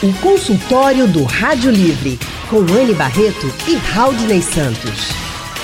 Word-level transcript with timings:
O 0.00 0.12
consultório 0.20 1.08
do 1.08 1.24
Rádio 1.24 1.72
Livre, 1.72 2.20
com 2.48 2.58
Anne 2.58 2.94
Barreto 2.94 3.52
e 3.66 3.74
Raudney 3.74 4.40
Santos. 4.40 5.08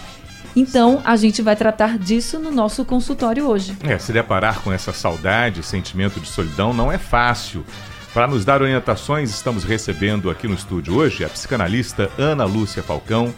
Então, 0.57 1.01
a 1.05 1.15
gente 1.15 1.41
vai 1.43 1.55
tratar 1.55 1.97
disso 1.97 2.41
no 2.41 2.51
nosso 2.51 2.85
consultório 2.85 3.47
hoje. 3.47 3.77
É, 3.85 3.97
se 3.97 4.13
deparar 4.13 4.61
com 4.61 4.73
essa 4.73 4.93
saudade, 4.93 5.63
sentimento 5.63 6.19
de 6.19 6.27
solidão, 6.27 6.73
não 6.75 6.91
é 6.91 6.99
fácil. 6.99 7.65
Para 8.13 8.27
nos 8.27 8.45
dar 8.45 8.63
orientações, 8.63 9.31
estamos 9.31 9.63
recebendo 9.63 10.29
aqui 10.29 10.49
no 10.49 10.55
estúdio 10.55 10.97
hoje 10.97 11.25
a 11.25 11.29
psicanalista 11.29 12.11
Ana 12.19 12.45
Lúcia 12.45 12.83
Falcão 12.83 13.33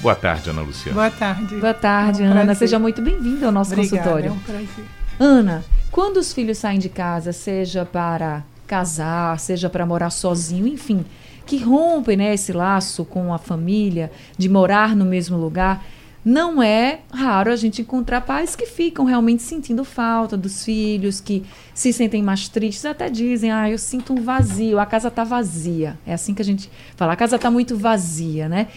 Boa 0.00 0.14
tarde, 0.14 0.50
Ana 0.50 0.62
Luciana. 0.62 0.94
Boa 0.94 1.10
tarde. 1.10 1.56
Boa 1.56 1.74
tarde, 1.74 2.22
é 2.22 2.26
um 2.26 2.30
Ana. 2.30 2.44
Prazer. 2.44 2.56
Seja 2.56 2.78
muito 2.78 3.00
bem-vinda 3.00 3.46
ao 3.46 3.52
nosso 3.52 3.72
Obrigada, 3.72 3.96
consultório. 3.96 4.28
É 4.28 4.32
um 4.32 4.38
prazer. 4.38 4.84
Ana, 5.18 5.64
quando 5.90 6.18
os 6.18 6.32
filhos 6.32 6.58
saem 6.58 6.78
de 6.78 6.88
casa, 6.88 7.32
seja 7.32 7.84
para 7.84 8.42
casar, 8.66 9.38
seja 9.38 9.70
para 9.70 9.86
morar 9.86 10.10
sozinho, 10.10 10.66
enfim, 10.66 11.04
que 11.46 11.58
rompem 11.58 12.16
né, 12.16 12.34
esse 12.34 12.52
laço 12.52 13.04
com 13.04 13.32
a 13.32 13.38
família, 13.38 14.10
de 14.36 14.48
morar 14.48 14.96
no 14.96 15.04
mesmo 15.04 15.36
lugar, 15.36 15.84
não 16.24 16.62
é 16.62 17.00
raro 17.12 17.52
a 17.52 17.56
gente 17.56 17.82
encontrar 17.82 18.22
pais 18.22 18.56
que 18.56 18.64
ficam 18.64 19.04
realmente 19.04 19.42
sentindo 19.42 19.84
falta 19.84 20.36
dos 20.36 20.64
filhos, 20.64 21.20
que 21.20 21.44
se 21.74 21.92
sentem 21.92 22.22
mais 22.22 22.48
tristes, 22.48 22.86
até 22.86 23.10
dizem, 23.10 23.52
ah, 23.52 23.70
eu 23.70 23.76
sinto 23.76 24.14
um 24.14 24.22
vazio, 24.22 24.78
a 24.78 24.86
casa 24.86 25.08
está 25.08 25.22
vazia. 25.22 25.98
É 26.06 26.14
assim 26.14 26.32
que 26.32 26.40
a 26.40 26.44
gente 26.44 26.70
fala, 26.96 27.12
a 27.12 27.16
casa 27.16 27.36
está 27.36 27.50
muito 27.50 27.76
vazia, 27.76 28.48
né? 28.48 28.68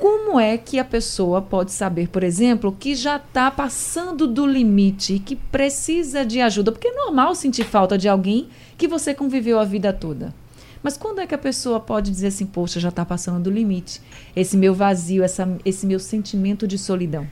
Como 0.00 0.38
é 0.38 0.58
que 0.58 0.78
a 0.78 0.84
pessoa 0.84 1.40
pode 1.40 1.72
saber, 1.72 2.08
por 2.08 2.22
exemplo, 2.22 2.76
que 2.78 2.94
já 2.94 3.16
está 3.16 3.50
passando 3.50 4.26
do 4.26 4.46
limite 4.46 5.14
e 5.14 5.18
que 5.18 5.34
precisa 5.34 6.24
de 6.24 6.40
ajuda? 6.40 6.70
Porque 6.70 6.88
é 6.88 6.92
normal 6.92 7.34
sentir 7.34 7.64
falta 7.64 7.96
de 7.96 8.08
alguém 8.08 8.48
que 8.76 8.86
você 8.86 9.14
conviveu 9.14 9.58
a 9.58 9.64
vida 9.64 9.92
toda. 9.92 10.34
Mas 10.82 10.96
quando 10.96 11.20
é 11.20 11.26
que 11.26 11.34
a 11.34 11.38
pessoa 11.38 11.80
pode 11.80 12.10
dizer 12.10 12.28
assim, 12.28 12.44
poxa, 12.44 12.78
já 12.78 12.90
está 12.90 13.04
passando 13.04 13.44
do 13.44 13.50
limite? 13.50 14.02
Esse 14.34 14.56
meu 14.56 14.74
vazio, 14.74 15.22
essa, 15.22 15.48
esse 15.64 15.86
meu 15.86 15.98
sentimento 15.98 16.66
de 16.66 16.76
solidão. 16.76 17.26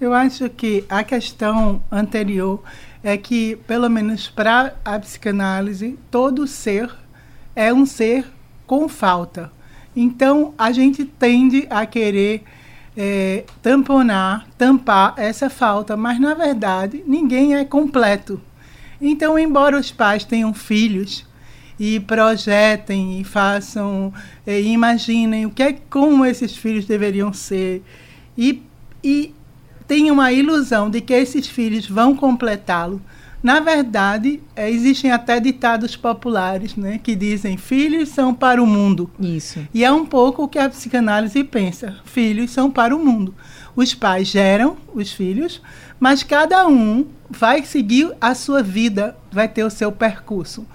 Eu 0.00 0.12
acho 0.12 0.50
que 0.50 0.84
a 0.88 1.02
questão 1.02 1.82
anterior 1.90 2.62
é 3.02 3.16
que, 3.16 3.56
pelo 3.66 3.88
menos 3.88 4.28
para 4.28 4.74
a 4.84 4.98
psicanálise, 4.98 5.98
todo 6.10 6.46
ser 6.46 6.94
é 7.56 7.72
um 7.72 7.86
ser 7.86 8.26
com 8.66 8.88
falta. 8.88 9.50
Então, 9.96 10.52
a 10.58 10.72
gente 10.72 11.04
tende 11.04 11.66
a 11.70 11.86
querer 11.86 12.42
é, 12.96 13.44
tamponar, 13.62 14.46
tampar 14.56 15.14
essa 15.16 15.50
falta, 15.50 15.96
mas 15.96 16.20
na 16.20 16.34
verdade 16.34 17.02
ninguém 17.06 17.56
é 17.56 17.64
completo. 17.64 18.40
Então, 19.00 19.38
embora 19.38 19.78
os 19.78 19.90
pais 19.90 20.24
tenham 20.24 20.54
filhos 20.54 21.26
e 21.78 21.98
projetem 22.00 23.20
e 23.20 23.24
façam, 23.24 24.12
é, 24.46 24.60
imaginem 24.60 25.46
o 25.46 25.50
que 25.50 25.62
é 25.62 25.72
como 25.90 26.24
esses 26.24 26.56
filhos 26.56 26.86
deveriam 26.86 27.32
ser 27.32 27.82
e, 28.38 28.62
e 29.02 29.34
tenham 29.86 30.20
a 30.20 30.32
ilusão 30.32 30.88
de 30.88 31.00
que 31.00 31.12
esses 31.12 31.46
filhos 31.46 31.88
vão 31.88 32.16
completá-lo, 32.16 33.02
na 33.44 33.60
verdade, 33.60 34.40
é, 34.56 34.70
existem 34.70 35.12
até 35.12 35.38
ditados 35.38 35.94
populares, 35.94 36.76
né, 36.76 36.98
que 37.02 37.14
dizem 37.14 37.58
filhos 37.58 38.08
são 38.08 38.32
para 38.32 38.62
o 38.62 38.66
mundo. 38.66 39.10
Isso. 39.20 39.60
E 39.74 39.84
é 39.84 39.92
um 39.92 40.06
pouco 40.06 40.44
o 40.44 40.48
que 40.48 40.58
a 40.58 40.70
psicanálise 40.70 41.44
pensa. 41.44 41.94
Filhos 42.06 42.52
são 42.52 42.70
para 42.70 42.96
o 42.96 43.04
mundo. 43.04 43.34
Os 43.76 43.92
pais 43.94 44.28
geram 44.28 44.78
os 44.94 45.12
filhos, 45.12 45.60
mas 46.00 46.22
cada 46.22 46.66
um 46.66 47.06
vai 47.28 47.62
seguir 47.64 48.14
a 48.18 48.34
sua 48.34 48.62
vida, 48.62 49.14
vai 49.30 49.46
ter 49.46 49.62
o 49.62 49.68
seu 49.68 49.92
percurso. 49.92 50.66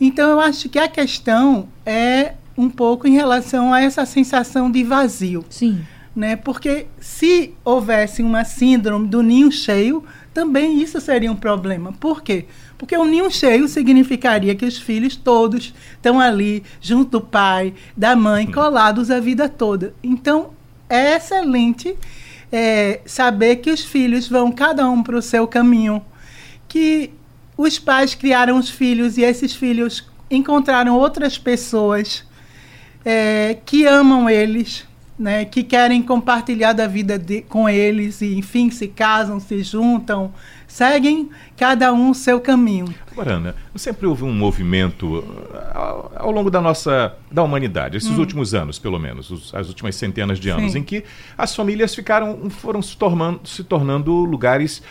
Então, 0.00 0.30
eu 0.30 0.38
acho 0.38 0.68
que 0.68 0.78
a 0.78 0.86
questão 0.86 1.68
é 1.84 2.34
um 2.56 2.70
pouco 2.70 3.08
em 3.08 3.12
relação 3.12 3.74
a 3.74 3.80
essa 3.80 4.06
sensação 4.06 4.70
de 4.70 4.84
vazio. 4.84 5.44
Sim. 5.50 5.84
Né? 6.14 6.36
Porque 6.36 6.86
se 7.00 7.52
houvesse 7.64 8.22
uma 8.22 8.44
síndrome 8.44 9.08
do 9.08 9.20
ninho 9.20 9.50
cheio, 9.50 10.04
também 10.34 10.82
isso 10.82 11.00
seria 11.00 11.30
um 11.30 11.36
problema. 11.36 11.92
Por 11.92 12.20
quê? 12.20 12.46
Porque 12.76 12.96
o 12.96 13.04
ninho 13.04 13.30
cheio 13.30 13.68
significaria 13.68 14.54
que 14.54 14.66
os 14.66 14.76
filhos 14.76 15.14
todos 15.14 15.72
estão 15.92 16.18
ali, 16.18 16.64
junto 16.80 17.12
do 17.12 17.20
pai, 17.20 17.72
da 17.96 18.16
mãe, 18.16 18.50
colados 18.50 19.12
a 19.12 19.20
vida 19.20 19.48
toda. 19.48 19.94
Então, 20.02 20.50
é 20.90 21.16
excelente 21.16 21.96
é, 22.50 23.00
saber 23.06 23.56
que 23.56 23.70
os 23.70 23.84
filhos 23.84 24.28
vão 24.28 24.50
cada 24.50 24.88
um 24.90 25.02
para 25.02 25.16
o 25.16 25.22
seu 25.22 25.46
caminho, 25.46 26.04
que 26.68 27.12
os 27.56 27.78
pais 27.78 28.16
criaram 28.16 28.58
os 28.58 28.68
filhos 28.68 29.16
e 29.16 29.22
esses 29.22 29.54
filhos 29.54 30.04
encontraram 30.28 30.98
outras 30.98 31.38
pessoas 31.38 32.24
é, 33.04 33.56
que 33.64 33.86
amam 33.86 34.28
eles, 34.28 34.84
né, 35.18 35.44
que 35.44 35.62
querem 35.62 36.02
compartilhar 36.02 36.72
da 36.72 36.86
vida 36.86 37.18
de, 37.18 37.42
com 37.42 37.68
eles 37.68 38.20
e, 38.20 38.36
enfim, 38.36 38.70
se 38.70 38.88
casam, 38.88 39.38
se 39.38 39.62
juntam, 39.62 40.32
seguem 40.66 41.30
cada 41.56 41.92
um 41.92 42.10
o 42.10 42.14
seu 42.14 42.40
caminho. 42.40 42.92
Agora, 43.12 43.34
Ana, 43.34 43.54
sempre 43.76 44.06
houve 44.06 44.24
um 44.24 44.32
movimento 44.32 45.18
uh, 45.18 45.24
ao, 45.72 46.12
ao 46.16 46.30
longo 46.32 46.50
da 46.50 46.60
nossa 46.60 47.14
da 47.30 47.42
humanidade, 47.44 47.96
esses 47.96 48.10
hum. 48.10 48.18
últimos 48.18 48.54
anos, 48.54 48.78
pelo 48.78 48.98
menos, 48.98 49.30
os, 49.30 49.54
as 49.54 49.68
últimas 49.68 49.94
centenas 49.94 50.40
de 50.40 50.50
anos, 50.50 50.72
Sim. 50.72 50.80
em 50.80 50.82
que 50.82 51.04
as 51.38 51.54
famílias 51.54 51.94
ficaram 51.94 52.50
foram 52.50 52.82
se 52.82 52.96
tornando, 52.96 53.40
se 53.44 53.62
tornando 53.62 54.12
lugares 54.12 54.82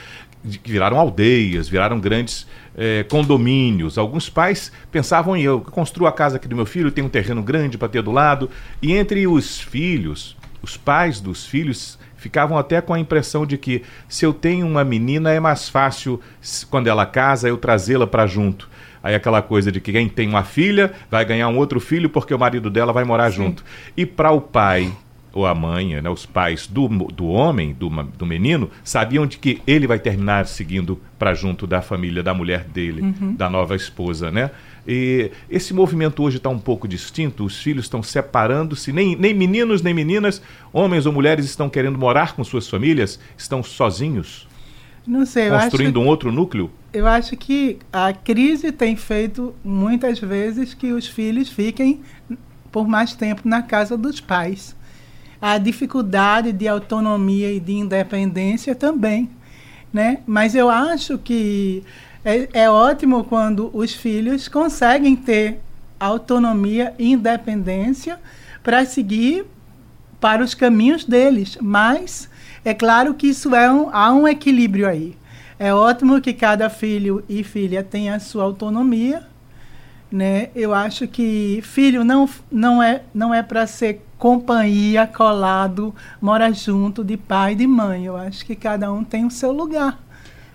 que 0.61 0.71
viraram 0.71 0.99
aldeias, 0.99 1.67
viraram 1.67 1.99
grandes 1.99 2.47
é, 2.75 3.03
condomínios. 3.03 3.97
Alguns 3.97 4.29
pais 4.29 4.71
pensavam 4.91 5.35
em 5.35 5.43
eu 5.43 5.61
construo 5.61 6.07
a 6.07 6.11
casa 6.11 6.37
aqui 6.37 6.47
do 6.47 6.55
meu 6.55 6.65
filho, 6.65 6.91
tem 6.91 7.03
um 7.03 7.09
terreno 7.09 7.41
grande 7.41 7.77
para 7.77 7.87
ter 7.87 8.01
do 8.01 8.11
lado. 8.11 8.49
E 8.81 8.93
entre 8.93 9.25
os 9.27 9.59
filhos, 9.59 10.35
os 10.61 10.77
pais 10.77 11.19
dos 11.19 11.45
filhos 11.45 11.97
ficavam 12.15 12.57
até 12.57 12.79
com 12.79 12.93
a 12.93 12.99
impressão 12.99 13.45
de 13.45 13.57
que 13.57 13.83
se 14.07 14.25
eu 14.25 14.33
tenho 14.33 14.65
uma 14.65 14.83
menina 14.83 15.31
é 15.31 15.39
mais 15.39 15.67
fácil 15.67 16.21
quando 16.69 16.87
ela 16.87 17.05
casa 17.05 17.49
eu 17.49 17.57
trazê-la 17.57 18.07
para 18.07 18.25
junto. 18.25 18.69
Aí 19.03 19.13
aquela 19.13 19.41
coisa 19.41 19.69
de 19.69 19.81
que 19.81 19.91
quem 19.91 20.07
tem 20.07 20.29
uma 20.29 20.45
filha 20.45 20.93
vai 21.11 21.25
ganhar 21.25 21.49
um 21.49 21.57
outro 21.57 21.81
filho 21.81 22.09
porque 22.09 22.33
o 22.33 22.39
marido 22.39 22.69
dela 22.69 22.93
vai 22.93 23.03
morar 23.03 23.29
Sim. 23.29 23.37
junto. 23.37 23.65
E 23.97 24.05
para 24.05 24.31
o 24.31 24.39
pai 24.39 24.93
ou 25.33 25.47
a 25.47 25.55
mãe, 25.55 25.99
né, 25.99 26.09
os 26.09 26.27
pais 26.27 26.67
do, 26.67 26.87
do 26.87 27.25
homem, 27.25 27.73
do, 27.73 27.89
do 27.89 28.25
menino, 28.25 28.69
sabiam 28.83 29.25
de 29.25 29.39
que 29.39 29.59
ele 29.65 29.87
vai 29.87 29.97
terminar 29.97 30.45
seguindo 30.45 31.01
para 31.17 31.33
junto 31.33 31.65
da 31.65 31.81
família, 31.81 32.21
da 32.21 32.35
mulher 32.35 32.65
dele, 32.65 33.01
uhum. 33.01 33.33
da 33.33 33.49
nova 33.49 33.75
esposa, 33.75 34.29
né? 34.29 34.51
E 34.87 35.31
esse 35.49 35.73
movimento 35.73 36.21
hoje 36.21 36.37
está 36.37 36.49
um 36.49 36.59
pouco 36.59 36.87
distinto, 36.87 37.45
os 37.45 37.59
filhos 37.59 37.85
estão 37.85 38.03
separando-se, 38.03 38.93
nem, 38.93 39.15
nem 39.15 39.33
meninos 39.33 39.81
nem 39.81 39.93
meninas, 39.93 40.41
homens 40.71 41.05
ou 41.07 41.13
mulheres 41.13 41.45
estão 41.45 41.67
querendo 41.67 41.97
morar 41.97 42.35
com 42.35 42.43
suas 42.43 42.69
famílias, 42.69 43.19
estão 43.35 43.63
sozinhos. 43.63 44.47
Não 45.05 45.25
sei, 45.25 45.49
construindo 45.49 45.99
acho, 45.99 46.05
um 46.05 46.09
outro 46.09 46.31
núcleo? 46.31 46.69
Eu 46.93 47.07
acho 47.07 47.35
que 47.35 47.79
a 47.91 48.13
crise 48.13 48.71
tem 48.71 48.95
feito 48.95 49.55
muitas 49.63 50.19
vezes 50.19 50.73
que 50.73 50.91
os 50.91 51.07
filhos 51.07 51.49
fiquem 51.49 52.01
por 52.71 52.87
mais 52.87 53.15
tempo 53.15 53.41
na 53.45 53.61
casa 53.61 53.97
dos 53.97 54.19
pais 54.19 54.75
a 55.43 55.57
dificuldade 55.57 56.53
de 56.53 56.69
autonomia 56.69 57.51
e 57.51 57.59
de 57.59 57.73
independência 57.73 58.73
também, 58.73 59.29
né? 59.91 60.19
Mas 60.25 60.55
eu 60.55 60.69
acho 60.69 61.17
que 61.17 61.83
é, 62.23 62.47
é 62.53 62.69
ótimo 62.69 63.25
quando 63.25 63.69
os 63.73 63.93
filhos 63.93 64.47
conseguem 64.47 65.17
ter 65.17 65.59
autonomia 65.99 66.93
e 66.97 67.11
independência 67.11 68.17
para 68.63 68.85
seguir 68.85 69.45
para 70.17 70.41
os 70.41 70.53
caminhos 70.53 71.03
deles, 71.03 71.57
mas 71.59 72.29
é 72.63 72.73
claro 72.73 73.13
que 73.13 73.27
isso 73.27 73.53
é 73.53 73.69
um, 73.69 73.89
há 73.91 74.13
um 74.13 74.25
equilíbrio 74.25 74.87
aí. 74.87 75.13
É 75.59 75.73
ótimo 75.73 76.21
que 76.21 76.31
cada 76.31 76.69
filho 76.69 77.21
e 77.27 77.43
filha 77.43 77.83
tenha 77.83 78.15
a 78.15 78.19
sua 78.19 78.45
autonomia, 78.45 79.27
né? 80.09 80.51
Eu 80.55 80.73
acho 80.73 81.05
que 81.05 81.59
filho 81.63 82.05
não, 82.05 82.29
não 82.49 82.81
é 82.81 83.01
não 83.13 83.33
é 83.33 83.43
para 83.43 83.67
ser 83.67 84.01
companhia, 84.23 85.05
colado, 85.05 85.93
mora 86.21 86.49
junto 86.53 87.03
de 87.03 87.17
pai 87.17 87.51
e 87.51 87.55
de 87.55 87.67
mãe. 87.67 88.05
Eu 88.05 88.15
acho 88.15 88.45
que 88.45 88.55
cada 88.55 88.89
um 88.89 89.03
tem 89.03 89.25
o 89.25 89.29
seu 89.29 89.51
lugar. 89.51 90.01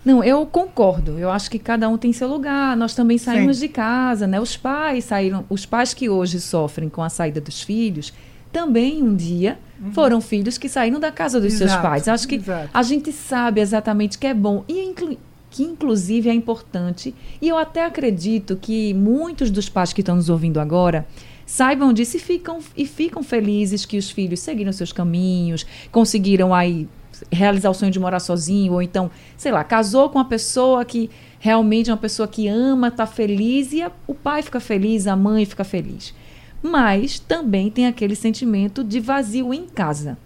Não, 0.02 0.24
eu 0.24 0.46
concordo. 0.46 1.18
Eu 1.18 1.30
acho 1.30 1.50
que 1.50 1.58
cada 1.58 1.86
um 1.86 1.98
tem 1.98 2.10
seu 2.10 2.26
lugar. 2.26 2.74
Nós 2.78 2.94
também 2.94 3.18
saímos 3.18 3.58
Sim. 3.58 3.66
de 3.66 3.68
casa, 3.74 4.26
né? 4.26 4.40
Os 4.40 4.56
pais 4.56 5.04
saíram, 5.04 5.44
os 5.50 5.66
pais 5.66 5.92
que 5.92 6.08
hoje 6.08 6.40
sofrem 6.40 6.88
com 6.88 7.02
a 7.02 7.10
saída 7.10 7.42
dos 7.42 7.60
filhos, 7.60 8.10
também 8.50 9.02
um 9.02 9.14
dia 9.14 9.58
uhum. 9.78 9.92
foram 9.92 10.18
filhos 10.22 10.56
que 10.56 10.66
saíram 10.66 10.98
da 10.98 11.12
casa 11.12 11.38
dos 11.38 11.52
exato, 11.52 11.70
seus 11.70 11.82
pais. 11.82 12.08
Acho 12.08 12.26
que 12.26 12.36
exato. 12.36 12.70
a 12.72 12.82
gente 12.82 13.12
sabe 13.12 13.60
exatamente 13.60 14.16
que 14.16 14.26
é 14.26 14.32
bom 14.32 14.64
e 14.66 14.82
inclu 14.82 15.18
que 15.50 15.62
inclusive 15.62 16.30
é 16.30 16.32
importante. 16.32 17.14
E 17.40 17.48
eu 17.48 17.58
até 17.58 17.84
acredito 17.84 18.56
que 18.56 18.94
muitos 18.94 19.50
dos 19.50 19.68
pais 19.68 19.92
que 19.92 20.00
estão 20.00 20.16
nos 20.16 20.30
ouvindo 20.30 20.58
agora 20.58 21.06
saibam 21.48 21.94
disso 21.94 22.18
e 22.18 22.20
ficam, 22.20 22.58
e 22.76 22.86
ficam 22.86 23.22
felizes 23.22 23.86
que 23.86 23.96
os 23.96 24.10
filhos 24.10 24.40
seguiram 24.40 24.70
seus 24.70 24.92
caminhos, 24.92 25.64
conseguiram 25.90 26.54
aí 26.54 26.86
realizar 27.32 27.70
o 27.70 27.74
sonho 27.74 27.90
de 27.90 27.98
morar 27.98 28.20
sozinho, 28.20 28.74
ou 28.74 28.82
então, 28.82 29.10
sei 29.34 29.50
lá, 29.50 29.64
casou 29.64 30.10
com 30.10 30.18
uma 30.18 30.26
pessoa 30.26 30.84
que 30.84 31.10
realmente 31.40 31.88
é 31.88 31.92
uma 31.92 31.98
pessoa 31.98 32.28
que 32.28 32.46
ama, 32.46 32.88
está 32.88 33.06
feliz, 33.06 33.72
e 33.72 33.80
a, 33.80 33.90
o 34.06 34.14
pai 34.14 34.42
fica 34.42 34.60
feliz, 34.60 35.06
a 35.06 35.16
mãe 35.16 35.46
fica 35.46 35.64
feliz. 35.64 36.14
Mas 36.62 37.18
também 37.18 37.70
tem 37.70 37.86
aquele 37.86 38.14
sentimento 38.14 38.84
de 38.84 39.00
vazio 39.00 39.54
em 39.54 39.64
casa. 39.64 40.18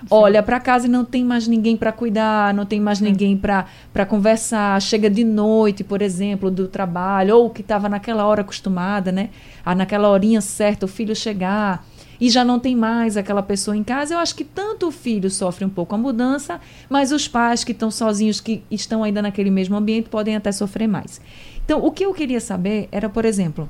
Sim. 0.00 0.06
Olha 0.10 0.42
para 0.42 0.60
casa 0.60 0.86
e 0.86 0.90
não 0.90 1.04
tem 1.04 1.24
mais 1.24 1.48
ninguém 1.48 1.76
para 1.76 1.92
cuidar, 1.92 2.54
não 2.54 2.64
tem 2.64 2.80
mais 2.80 3.00
ninguém 3.00 3.36
para 3.36 4.06
conversar. 4.06 4.80
Chega 4.80 5.10
de 5.10 5.24
noite, 5.24 5.82
por 5.82 6.02
exemplo, 6.02 6.50
do 6.50 6.68
trabalho, 6.68 7.36
ou 7.36 7.50
que 7.50 7.60
estava 7.60 7.88
naquela 7.88 8.26
hora 8.26 8.42
acostumada, 8.42 9.10
né? 9.10 9.30
A, 9.64 9.74
naquela 9.74 10.08
horinha 10.08 10.40
certa, 10.40 10.86
o 10.86 10.88
filho 10.88 11.14
chegar 11.14 11.84
e 12.20 12.28
já 12.28 12.44
não 12.44 12.58
tem 12.58 12.74
mais 12.74 13.16
aquela 13.16 13.42
pessoa 13.42 13.76
em 13.76 13.84
casa, 13.84 14.14
eu 14.14 14.18
acho 14.18 14.34
que 14.34 14.44
tanto 14.44 14.88
o 14.88 14.90
filho 14.90 15.30
sofre 15.30 15.64
um 15.64 15.68
pouco 15.68 15.94
a 15.94 15.98
mudança, 15.98 16.60
mas 16.88 17.12
os 17.12 17.28
pais 17.28 17.62
que 17.62 17.72
estão 17.72 17.90
sozinhos, 17.90 18.40
que 18.40 18.62
estão 18.70 19.04
ainda 19.04 19.22
naquele 19.22 19.50
mesmo 19.50 19.76
ambiente, 19.76 20.08
podem 20.08 20.34
até 20.34 20.50
sofrer 20.50 20.88
mais. 20.88 21.20
Então, 21.64 21.84
o 21.84 21.92
que 21.92 22.04
eu 22.04 22.12
queria 22.12 22.40
saber 22.40 22.88
era, 22.90 23.08
por 23.08 23.24
exemplo, 23.24 23.68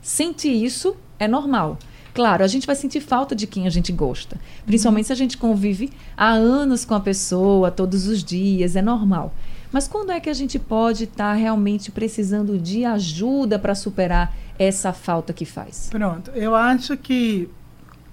sentir 0.00 0.52
isso 0.52 0.96
é 1.18 1.28
normal. 1.28 1.78
Claro, 2.12 2.42
a 2.42 2.46
gente 2.46 2.66
vai 2.66 2.74
sentir 2.76 3.00
falta 3.00 3.34
de 3.34 3.46
quem 3.46 3.66
a 3.66 3.70
gente 3.70 3.92
gosta. 3.92 4.36
Principalmente 4.66 5.06
se 5.06 5.12
a 5.12 5.16
gente 5.16 5.36
convive 5.36 5.90
há 6.16 6.30
anos 6.30 6.84
com 6.84 6.94
a 6.94 7.00
pessoa, 7.00 7.70
todos 7.70 8.06
os 8.06 8.22
dias, 8.24 8.76
é 8.76 8.82
normal. 8.82 9.34
Mas 9.72 9.86
quando 9.86 10.10
é 10.10 10.18
que 10.18 10.28
a 10.28 10.34
gente 10.34 10.58
pode 10.58 11.04
estar 11.04 11.30
tá 11.30 11.32
realmente 11.34 11.92
precisando 11.92 12.58
de 12.58 12.84
ajuda 12.84 13.58
para 13.58 13.74
superar 13.74 14.34
essa 14.58 14.92
falta 14.92 15.32
que 15.32 15.44
faz? 15.44 15.88
Pronto, 15.90 16.30
eu 16.32 16.54
acho 16.56 16.96
que 16.96 17.48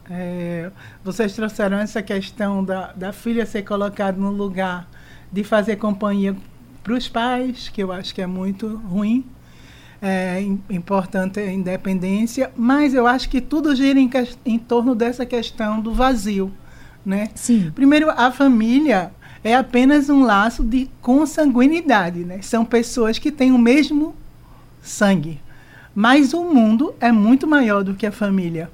é, 0.09 0.71
vocês 1.03 1.33
trouxeram 1.33 1.77
essa 1.77 2.01
questão 2.01 2.63
da, 2.63 2.93
da 2.93 3.11
filha 3.11 3.45
ser 3.45 3.63
colocada 3.63 4.17
no 4.17 4.31
lugar 4.31 4.87
de 5.31 5.43
fazer 5.43 5.75
companhia 5.77 6.35
para 6.83 6.93
os 6.93 7.09
pais, 7.09 7.69
que 7.69 7.83
eu 7.83 7.91
acho 7.91 8.13
que 8.15 8.21
é 8.21 8.27
muito 8.27 8.77
ruim. 8.77 9.25
É 10.01 10.39
importante 10.69 11.39
a 11.39 11.51
independência, 11.51 12.51
mas 12.55 12.93
eu 12.93 13.07
acho 13.07 13.29
que 13.29 13.41
tudo 13.41 13.75
gira 13.75 13.99
em, 13.99 14.09
em 14.45 14.59
torno 14.59 14.93
dessa 14.93 15.25
questão 15.25 15.79
do 15.81 15.93
vazio. 15.93 16.53
Né? 17.05 17.29
Sim. 17.33 17.71
Primeiro, 17.73 18.09
a 18.11 18.31
família 18.31 19.11
é 19.43 19.55
apenas 19.55 20.09
um 20.09 20.23
laço 20.23 20.63
de 20.63 20.89
consanguinidade. 21.01 22.19
Né? 22.19 22.41
São 22.41 22.63
pessoas 22.63 23.17
que 23.17 23.31
têm 23.31 23.51
o 23.51 23.57
mesmo 23.57 24.15
sangue. 24.81 25.39
Mas 25.95 26.33
o 26.33 26.43
mundo 26.43 26.93
é 26.99 27.11
muito 27.11 27.47
maior 27.47 27.83
do 27.83 27.95
que 27.95 28.05
a 28.05 28.11
família. 28.11 28.69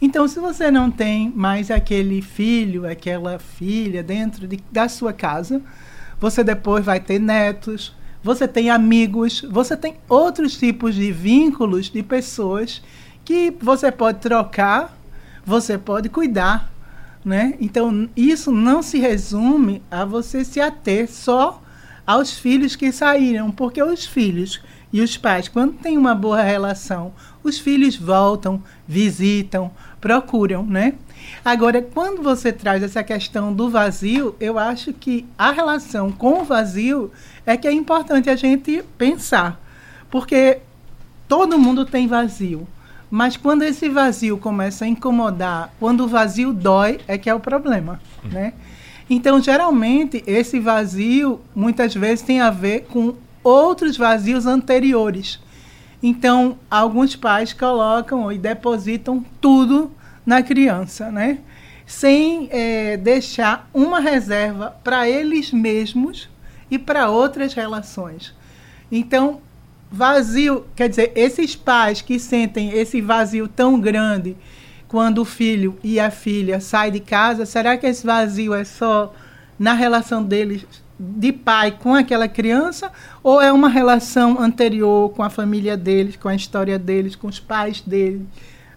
Então, 0.00 0.28
se 0.28 0.38
você 0.38 0.70
não 0.70 0.90
tem 0.92 1.32
mais 1.34 1.72
aquele 1.72 2.22
filho, 2.22 2.88
aquela 2.88 3.38
filha 3.38 4.02
dentro 4.02 4.46
de, 4.46 4.60
da 4.70 4.88
sua 4.88 5.12
casa, 5.12 5.60
você 6.20 6.44
depois 6.44 6.84
vai 6.84 7.00
ter 7.00 7.18
netos, 7.18 7.96
você 8.22 8.48
tem 8.48 8.70
amigos, 8.70 9.42
você 9.42 9.76
tem 9.76 9.96
outros 10.08 10.56
tipos 10.56 10.94
de 10.94 11.12
vínculos 11.12 11.86
de 11.86 12.02
pessoas 12.02 12.82
que 13.24 13.54
você 13.60 13.92
pode 13.92 14.20
trocar, 14.20 14.96
você 15.44 15.78
pode 15.78 16.08
cuidar, 16.08 16.72
né? 17.24 17.54
Então, 17.60 18.08
isso 18.16 18.50
não 18.50 18.82
se 18.82 18.98
resume 18.98 19.82
a 19.90 20.04
você 20.04 20.44
se 20.44 20.60
ater 20.60 21.10
só 21.10 21.62
aos 22.06 22.38
filhos 22.38 22.74
que 22.74 22.90
saíram, 22.90 23.50
porque 23.50 23.82
os 23.82 24.06
filhos 24.06 24.60
e 24.92 25.02
os 25.02 25.16
pais, 25.16 25.48
quando 25.48 25.74
têm 25.74 25.98
uma 25.98 26.14
boa 26.14 26.42
relação, 26.42 27.12
os 27.42 27.58
filhos 27.58 27.96
voltam, 27.96 28.62
visitam, 28.86 29.70
procuram, 30.00 30.64
né? 30.64 30.94
Agora, 31.44 31.80
quando 31.82 32.22
você 32.22 32.52
traz 32.52 32.82
essa 32.82 33.02
questão 33.02 33.52
do 33.52 33.70
vazio, 33.70 34.34
eu 34.40 34.58
acho 34.58 34.92
que 34.92 35.26
a 35.36 35.50
relação 35.50 36.10
com 36.10 36.40
o 36.40 36.44
vazio 36.44 37.10
é 37.46 37.56
que 37.56 37.68
é 37.68 37.72
importante 37.72 38.28
a 38.28 38.36
gente 38.36 38.82
pensar. 38.96 39.60
Porque 40.10 40.58
todo 41.26 41.58
mundo 41.58 41.84
tem 41.84 42.06
vazio. 42.06 42.66
Mas 43.10 43.36
quando 43.36 43.62
esse 43.62 43.88
vazio 43.88 44.36
começa 44.36 44.84
a 44.84 44.88
incomodar, 44.88 45.72
quando 45.78 46.04
o 46.04 46.08
vazio 46.08 46.52
dói, 46.52 47.00
é 47.08 47.16
que 47.16 47.30
é 47.30 47.34
o 47.34 47.40
problema, 47.40 48.00
né? 48.22 48.52
Então, 49.08 49.40
geralmente, 49.40 50.22
esse 50.26 50.60
vazio 50.60 51.40
muitas 51.54 51.94
vezes 51.94 52.22
tem 52.22 52.40
a 52.40 52.50
ver 52.50 52.86
com 52.90 53.14
outros 53.42 53.96
vazios 53.96 54.44
anteriores. 54.44 55.40
Então, 56.02 56.58
alguns 56.70 57.16
pais 57.16 57.54
colocam 57.54 58.30
e 58.30 58.36
depositam 58.36 59.24
tudo 59.40 59.90
na 60.28 60.42
criança, 60.42 61.10
né? 61.10 61.38
Sem 61.86 62.50
é, 62.52 62.98
deixar 62.98 63.66
uma 63.72 63.98
reserva 63.98 64.76
para 64.84 65.08
eles 65.08 65.50
mesmos 65.52 66.28
e 66.70 66.78
para 66.78 67.08
outras 67.08 67.54
relações. 67.54 68.34
Então, 68.92 69.40
vazio, 69.90 70.66
quer 70.76 70.90
dizer, 70.90 71.12
esses 71.14 71.56
pais 71.56 72.02
que 72.02 72.18
sentem 72.18 72.72
esse 72.72 73.00
vazio 73.00 73.48
tão 73.48 73.80
grande 73.80 74.36
quando 74.86 75.22
o 75.22 75.24
filho 75.24 75.78
e 75.82 75.98
a 75.98 76.10
filha 76.10 76.60
saem 76.60 76.92
de 76.92 77.00
casa, 77.00 77.46
será 77.46 77.78
que 77.78 77.86
esse 77.86 78.04
vazio 78.04 78.52
é 78.52 78.64
só 78.64 79.14
na 79.58 79.72
relação 79.72 80.22
deles 80.22 80.66
de 81.00 81.32
pai 81.32 81.70
com 81.70 81.94
aquela 81.94 82.28
criança 82.28 82.92
ou 83.22 83.40
é 83.40 83.50
uma 83.50 83.70
relação 83.70 84.38
anterior 84.38 85.08
com 85.14 85.22
a 85.22 85.30
família 85.30 85.74
deles, 85.74 86.16
com 86.16 86.28
a 86.28 86.34
história 86.34 86.78
deles, 86.78 87.16
com 87.16 87.28
os 87.28 87.40
pais 87.40 87.80
deles, 87.80 88.20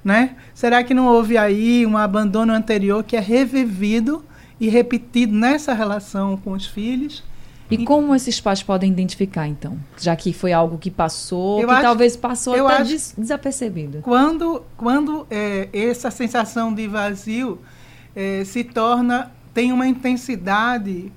né? 0.03 0.35
Será 0.53 0.83
que 0.83 0.93
não 0.93 1.07
houve 1.07 1.37
aí 1.37 1.85
um 1.85 1.97
abandono 1.97 2.53
anterior 2.53 3.03
que 3.03 3.15
é 3.15 3.19
revivido 3.19 4.23
e 4.59 4.69
repetido 4.69 5.33
nessa 5.33 5.73
relação 5.73 6.37
com 6.37 6.51
os 6.51 6.65
filhos? 6.65 7.23
E 7.69 7.85
como 7.85 8.13
esses 8.13 8.39
pais 8.41 8.61
podem 8.61 8.91
identificar, 8.91 9.47
então? 9.47 9.77
Já 9.97 10.13
que 10.13 10.33
foi 10.33 10.51
algo 10.51 10.77
que 10.77 10.91
passou, 10.91 11.61
eu 11.61 11.67
que 11.67 11.73
acho, 11.73 11.83
talvez 11.83 12.17
passou 12.17 12.67
até 12.67 12.83
des 12.83 13.13
desapercebido. 13.17 13.99
Quando, 14.01 14.63
quando 14.75 15.25
é, 15.31 15.69
essa 15.71 16.11
sensação 16.11 16.73
de 16.73 16.85
vazio 16.87 17.59
é, 18.13 18.43
se 18.43 18.65
torna, 18.65 19.31
tem 19.53 19.71
uma 19.71 19.87
intensidade 19.87 21.11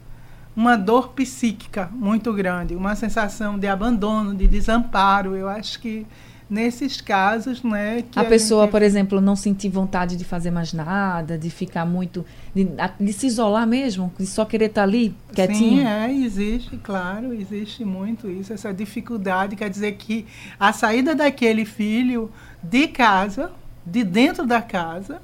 uma 0.57 0.77
dor 0.77 1.09
psíquica 1.09 1.91
muito 1.93 2.33
grande, 2.33 2.75
uma 2.75 2.95
sensação 2.95 3.59
de 3.59 3.67
abandono, 3.67 4.35
de 4.35 4.47
desamparo. 4.47 5.35
Eu 5.35 5.49
acho 5.49 5.81
que 5.81 6.07
nesses 6.49 7.01
casos, 7.01 7.63
né, 7.63 8.05
a, 8.15 8.21
a 8.21 8.25
pessoa, 8.25 8.65
gente... 8.65 8.71
por 8.71 8.83
exemplo, 8.83 9.21
não 9.21 9.35
sentir 9.35 9.69
vontade 9.69 10.17
de 10.17 10.25
fazer 10.25 10.51
mais 10.51 10.73
nada, 10.73 11.39
de 11.39 11.51
ficar 11.51 11.85
muito, 11.85 12.25
de, 12.55 12.69
de 13.01 13.13
se 13.13 13.27
isolar 13.27 13.67
mesmo, 13.67 14.13
de 14.19 14.27
só 14.27 14.45
querer 14.45 14.67
estar 14.67 14.83
ali 14.83 15.15
quietinho. 15.33 15.83
Sim, 15.83 15.87
é, 15.87 16.13
existe, 16.13 16.77
claro, 16.79 17.33
existe 17.33 17.85
muito 17.85 18.31
isso, 18.31 18.53
essa 18.53 18.73
dificuldade, 18.73 19.57
quer 19.57 19.71
dizer 19.71 19.93
que 19.93 20.27
a 20.59 20.73
saída 20.73 21.15
daquele 21.15 21.65
filho 21.65 22.31
de 22.63 22.89
casa, 22.89 23.51
de 23.85 24.05
dentro 24.05 24.47
da 24.47 24.61
casa, 24.61 25.21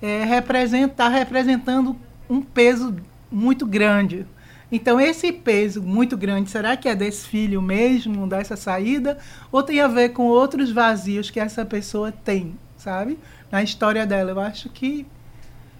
é, 0.00 0.24
representa, 0.24 0.94
tá 0.94 1.08
representando 1.08 1.96
um 2.28 2.40
peso 2.40 2.94
muito 3.30 3.66
grande 3.66 4.26
então, 4.74 5.00
esse 5.00 5.30
peso 5.30 5.80
muito 5.80 6.16
grande, 6.16 6.50
será 6.50 6.76
que 6.76 6.88
é 6.88 6.96
desse 6.96 7.28
filho 7.28 7.62
mesmo, 7.62 8.26
dessa 8.26 8.56
saída? 8.56 9.18
Ou 9.52 9.62
tem 9.62 9.80
a 9.80 9.86
ver 9.86 10.08
com 10.08 10.24
outros 10.24 10.72
vazios 10.72 11.30
que 11.30 11.38
essa 11.38 11.64
pessoa 11.64 12.10
tem, 12.10 12.58
sabe? 12.76 13.16
Na 13.52 13.62
história 13.62 14.04
dela. 14.04 14.32
Eu 14.32 14.40
acho 14.40 14.68
que 14.68 15.06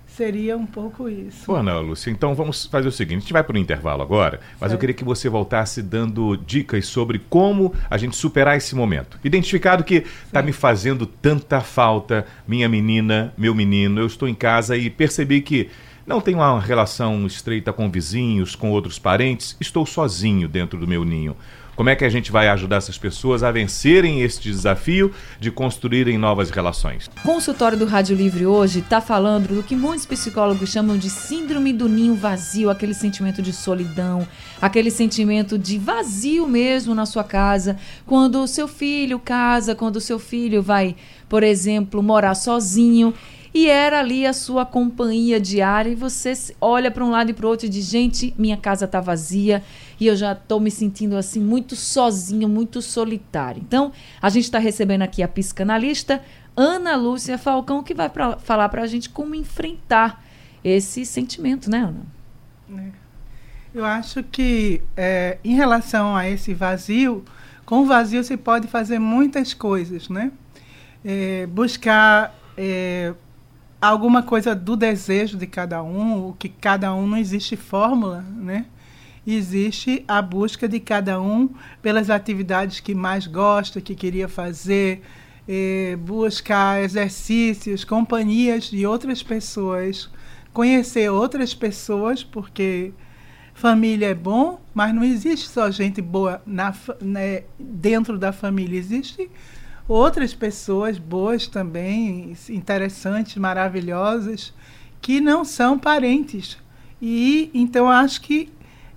seria 0.07 0.57
um 0.57 0.65
pouco 0.65 1.09
isso. 1.09 1.45
Bom, 1.49 1.57
Ana 1.57 1.81
Lúcia, 1.81 2.09
então 2.09 2.37
vamos 2.37 2.67
fazer 2.67 2.87
o 2.87 2.93
seguinte: 2.93 3.17
a 3.17 3.21
gente 3.23 3.33
vai 3.33 3.43
para 3.43 3.57
o 3.57 3.59
intervalo 3.59 4.01
agora, 4.01 4.39
mas 4.53 4.59
certo. 4.61 4.73
eu 4.75 4.79
queria 4.79 4.95
que 4.95 5.03
você 5.03 5.29
voltasse 5.29 5.83
dando 5.83 6.37
dicas 6.37 6.87
sobre 6.87 7.19
como 7.19 7.75
a 7.91 7.99
gente 7.99 8.15
superar 8.15 8.57
esse 8.57 8.77
momento. 8.77 9.19
Identificado 9.25 9.83
que 9.83 10.05
está 10.25 10.41
me 10.41 10.53
fazendo 10.53 11.05
tanta 11.05 11.61
falta, 11.61 12.25
minha 12.47 12.69
menina, 12.69 13.35
meu 13.37 13.57
menino, 13.57 14.01
eu 14.01 14.07
estou 14.07 14.29
em 14.29 14.35
casa 14.35 14.77
e 14.77 14.89
percebi 14.89 15.41
que 15.41 15.69
Não 16.07 16.21
tenho 16.21 16.37
uma 16.37 16.61
relação 16.61 17.27
estreita 17.27 17.73
com 17.73 17.91
vizinhos, 17.91 18.55
com 18.55 18.71
outros 18.71 18.99
parentes, 18.99 19.57
estou 19.59 19.87
sozinho 19.87 20.47
dentro 20.47 20.79
do 20.79 20.87
meu 20.87 21.03
ninho. 21.03 21.35
Como 21.75 21.89
é 21.89 21.97
que 21.97 22.05
a 22.05 22.11
gente 22.11 22.31
vai 22.31 22.47
ajudar 22.49 22.77
essas 22.77 22.99
pessoas 22.99 23.43
a 23.43 23.51
vencerem 23.51 24.21
este 24.21 24.51
desafio 24.51 25.13
de 25.41 25.51
construírem 25.51 26.19
novas 26.19 26.51
relações? 26.51 27.11
O 27.17 27.23
consultório 27.23 27.79
do 27.79 27.87
Rádio 27.87 28.15
Livre 28.15 28.45
hoje 28.45 28.81
está 28.81 29.01
falando 29.01 29.49
do 29.49 29.63
que 29.63 29.75
muitos 29.75 30.05
psicólogos 30.05 30.71
chamam 30.71 30.99
de 30.99 31.09
síndrome 31.09 31.73
do 31.73 31.89
ninho 31.89 32.15
vazio, 32.15 32.69
aquele 32.69 32.95
sentimento 32.95 33.41
de 33.41 33.53
solidão, 33.53 34.29
aquele 34.61 34.91
sentimento 34.91 35.59
de 35.59 35.79
vazio 35.79 36.47
mesmo 36.47 36.95
na 36.95 37.07
sua 37.07 37.25
casa, 37.25 37.79
quando 38.07 38.43
o 38.43 38.47
seu 38.47 38.69
filho 38.69 39.19
casa, 39.19 39.75
quando 39.75 39.97
o 39.97 40.03
seu 40.03 40.19
filho 40.19 40.63
vai, 40.63 40.95
por 41.31 41.43
exemplo, 41.43 42.03
morar 42.03 42.35
sozinho 42.35 43.15
e 43.55 43.69
era 43.69 44.01
ali 44.01 44.27
a 44.27 44.33
sua 44.33 44.67
companhia 44.67 45.39
diária 45.39 45.89
e 45.89 45.95
você 45.95 46.33
olha 46.61 46.91
para 46.91 47.05
um 47.05 47.11
lado 47.11 47.31
e 47.31 47.33
para 47.33 47.47
o 47.47 47.49
outro 47.49 47.67
e 47.67 47.69
diz, 47.69 47.87
gente, 47.87 48.35
minha 48.37 48.57
casa 48.57 48.85
está 48.85 49.01
vazia 49.01 49.63
e 50.01 50.09
eu 50.09 50.17
já 50.17 50.33
estou 50.33 50.59
me 50.59 50.73
sentindo 50.73 51.17
assim 51.17 51.41
muito 51.41 51.77
sozinho, 51.77 52.49
muito 52.49 52.83
solitário. 52.83 53.63
Então, 53.65 53.93
a 54.21 54.29
gente 54.29 54.45
está 54.45 54.59
recebendo 54.59 55.03
aqui 55.03 55.23
a 55.23 55.29
psicanalista 55.29 56.21
Ana 56.57 56.97
Lúcia 56.97 57.39
Falcão, 57.39 57.85
que 57.85 57.95
vai 57.95 58.11
pra, 58.11 58.39
falar 58.39 58.69
para 58.69 58.83
a 58.83 58.87
gente 58.89 59.09
como 59.09 59.37
enfrentar 59.37 60.25
esse 60.65 61.07
sentimento, 61.07 61.71
né, 61.71 61.79
Ana? 61.79 62.07
É. 62.77 63.05
Eu 63.73 63.85
acho 63.85 64.23
que 64.25 64.83
é, 64.97 65.39
em 65.45 65.55
relação 65.55 66.17
a 66.17 66.29
esse 66.29 66.53
vazio, 66.55 67.25
com 67.65 67.83
o 67.83 67.87
vazio 67.87 68.23
você 68.23 68.37
pode 68.37 68.67
fazer 68.67 68.99
muitas 68.99 69.55
coisas, 69.55 70.09
né? 70.09 70.33
É, 71.05 71.47
buscar 71.47 72.35
é, 72.57 73.13
alguma 73.89 74.23
coisa 74.23 74.55
do 74.55 74.77
desejo 74.77 75.37
de 75.37 75.47
cada 75.47 75.83
um, 75.83 76.29
o 76.29 76.33
que 76.35 76.49
cada 76.49 76.95
um 76.95 77.07
não 77.07 77.17
existe 77.17 77.57
fórmula, 77.57 78.25
né? 78.37 78.67
Existe 79.27 80.05
a 80.07 80.21
busca 80.21 80.69
de 80.69 80.79
cada 80.81 81.21
um 81.21 81.49
pelas 81.81 82.11
atividades 82.11 82.81
que 82.81 82.95
mais 82.95 83.27
gosta, 83.27 83.81
que 83.81 83.95
queria 83.95 84.29
fazer, 84.29 85.03
eh, 85.49 85.97
buscar 86.01 86.83
exercícios, 86.83 87.85
companhias 87.85 88.65
de 88.65 88.87
outras 88.87 89.23
pessoas, 89.23 90.11
conhecer 90.53 91.11
outras 91.11 91.55
pessoas, 91.55 92.23
porque 92.23 92.93
família 93.55 94.09
é 94.09 94.15
bom, 94.15 94.61
mas 94.75 94.95
não 94.95 95.05
existe 95.05 95.49
só 95.49 95.71
gente 95.71 96.03
boa 96.03 96.43
na, 96.47 96.75
né, 97.01 97.45
dentro 97.59 98.19
da 98.19 98.33
família, 98.33 98.79
existe 98.79 99.31
outras 99.87 100.33
pessoas 100.35 100.99
boas 100.99 101.47
também, 101.47 102.37
interessantes, 102.49 103.37
maravilhosas, 103.37 104.53
que 105.01 105.21
não 105.21 105.45
são 105.45 105.79
parentes. 105.79 106.57
E 107.01 107.51
então 107.53 107.89
acho 107.89 108.21
que 108.23 108.51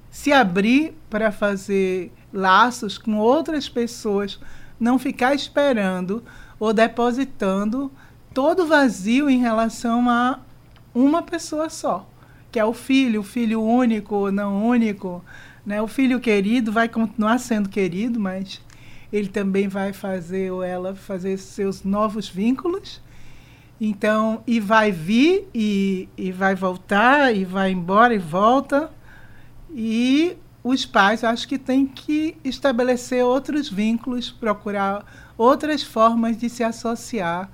se 0.10 0.32
abrir 0.32 0.94
para 1.10 1.32
fazer 1.32 2.12
laços 2.32 2.98
com 2.98 3.18
outras 3.18 3.68
pessoas, 3.68 4.40
não 4.80 4.98
ficar 4.98 5.36
esperando 5.36 6.24
ou 6.60 6.74
depositando 6.74 7.92
todo 8.34 8.66
vazio 8.66 9.30
em 9.30 9.40
relação 9.40 10.10
a 10.10 10.40
uma 10.94 11.22
pessoa 11.22 11.70
só, 11.70 12.08
que 12.52 12.60
é 12.60 12.66
o 12.66 12.74
filho, 12.74 13.22
o 13.22 13.24
filho 13.24 13.62
único 13.62 14.16
ou 14.16 14.32
não 14.32 14.66
único. 14.66 15.24
Né? 15.66 15.82
O 15.82 15.88
filho 15.88 16.20
querido 16.20 16.72
vai 16.72 16.88
continuar 16.88 17.40
sendo 17.40 17.68
querido, 17.68 18.20
mas 18.20 18.62
ele 19.12 19.28
também 19.28 19.68
vai 19.68 19.94
fazer 19.94 20.52
ou 20.52 20.64
ela 20.64 20.96
fazer 20.96 21.38
seus 21.38 21.84
novos 21.84 22.28
vínculos. 22.28 23.02
Então, 23.80 24.42
e 24.48 24.60
vai 24.60 24.92
vir 24.92 25.48
e, 25.54 26.10
e 26.18 26.32
vai 26.32 26.56
voltar 26.56 27.36
e 27.36 27.46
vai 27.46 27.72
embora 27.72 28.14
e 28.14 28.18
volta. 28.18 28.92
E 29.72 30.36
os 30.64 30.86
pais 30.86 31.24
acho 31.24 31.48
que 31.48 31.58
têm 31.58 31.86
que 31.86 32.36
estabelecer 32.44 33.24
outros 33.24 33.70
vínculos, 33.70 34.32
procurar 34.32 35.06
outras 35.38 35.84
formas 35.84 36.36
de 36.38 36.50
se 36.50 36.64
associar 36.64 37.50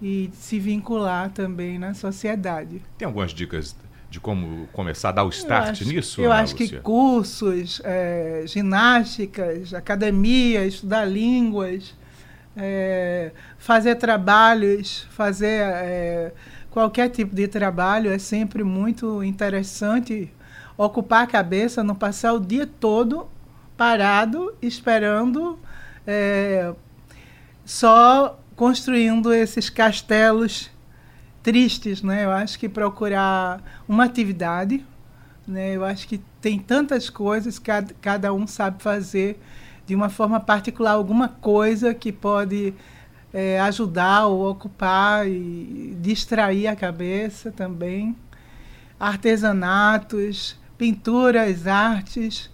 e 0.00 0.28
de 0.28 0.36
se 0.36 0.58
vincular 0.58 1.30
também 1.30 1.78
na 1.78 1.94
sociedade. 1.94 2.82
Tem 2.98 3.06
algumas 3.06 3.32
dicas 3.32 3.74
de 4.12 4.20
como 4.20 4.68
começar 4.74 5.08
a 5.08 5.12
dar 5.12 5.24
o 5.24 5.30
start 5.30 5.68
eu 5.68 5.72
acho, 5.72 5.84
nisso? 5.88 6.20
Eu 6.20 6.30
Ana 6.30 6.42
acho 6.42 6.52
Lúcia? 6.52 6.76
que 6.76 6.82
cursos, 6.82 7.80
é, 7.82 8.44
ginásticas, 8.46 9.72
academia, 9.72 10.66
estudar 10.66 11.06
línguas, 11.06 11.94
é, 12.54 13.32
fazer 13.56 13.94
trabalhos, 13.94 15.06
fazer 15.12 15.62
é, 15.62 16.32
qualquer 16.70 17.08
tipo 17.08 17.34
de 17.34 17.48
trabalho 17.48 18.10
é 18.10 18.18
sempre 18.18 18.62
muito 18.62 19.24
interessante. 19.24 20.30
Ocupar 20.76 21.22
a 21.22 21.26
cabeça, 21.26 21.82
não 21.82 21.94
passar 21.94 22.34
o 22.34 22.40
dia 22.40 22.66
todo 22.66 23.30
parado 23.78 24.54
esperando 24.60 25.58
é, 26.06 26.70
só 27.64 28.38
construindo 28.54 29.32
esses 29.32 29.70
castelos 29.70 30.70
tristes, 31.42 32.02
né? 32.02 32.24
Eu 32.24 32.30
acho 32.30 32.58
que 32.58 32.68
procurar 32.68 33.62
uma 33.88 34.04
atividade, 34.04 34.84
né? 35.46 35.74
Eu 35.74 35.84
acho 35.84 36.06
que 36.06 36.18
tem 36.40 36.58
tantas 36.58 37.10
coisas 37.10 37.58
cada, 37.58 37.94
cada 38.00 38.32
um 38.32 38.46
sabe 38.46 38.82
fazer 38.82 39.40
de 39.86 39.94
uma 39.94 40.08
forma 40.08 40.38
particular 40.38 40.92
alguma 40.92 41.28
coisa 41.28 41.92
que 41.92 42.12
pode 42.12 42.72
é, 43.32 43.60
ajudar 43.60 44.26
ou 44.26 44.50
ocupar 44.50 45.28
e 45.28 45.96
distrair 46.00 46.66
a 46.66 46.76
cabeça 46.76 47.50
também. 47.50 48.16
Artesanatos, 48.98 50.56
pinturas, 50.78 51.66
artes, 51.66 52.50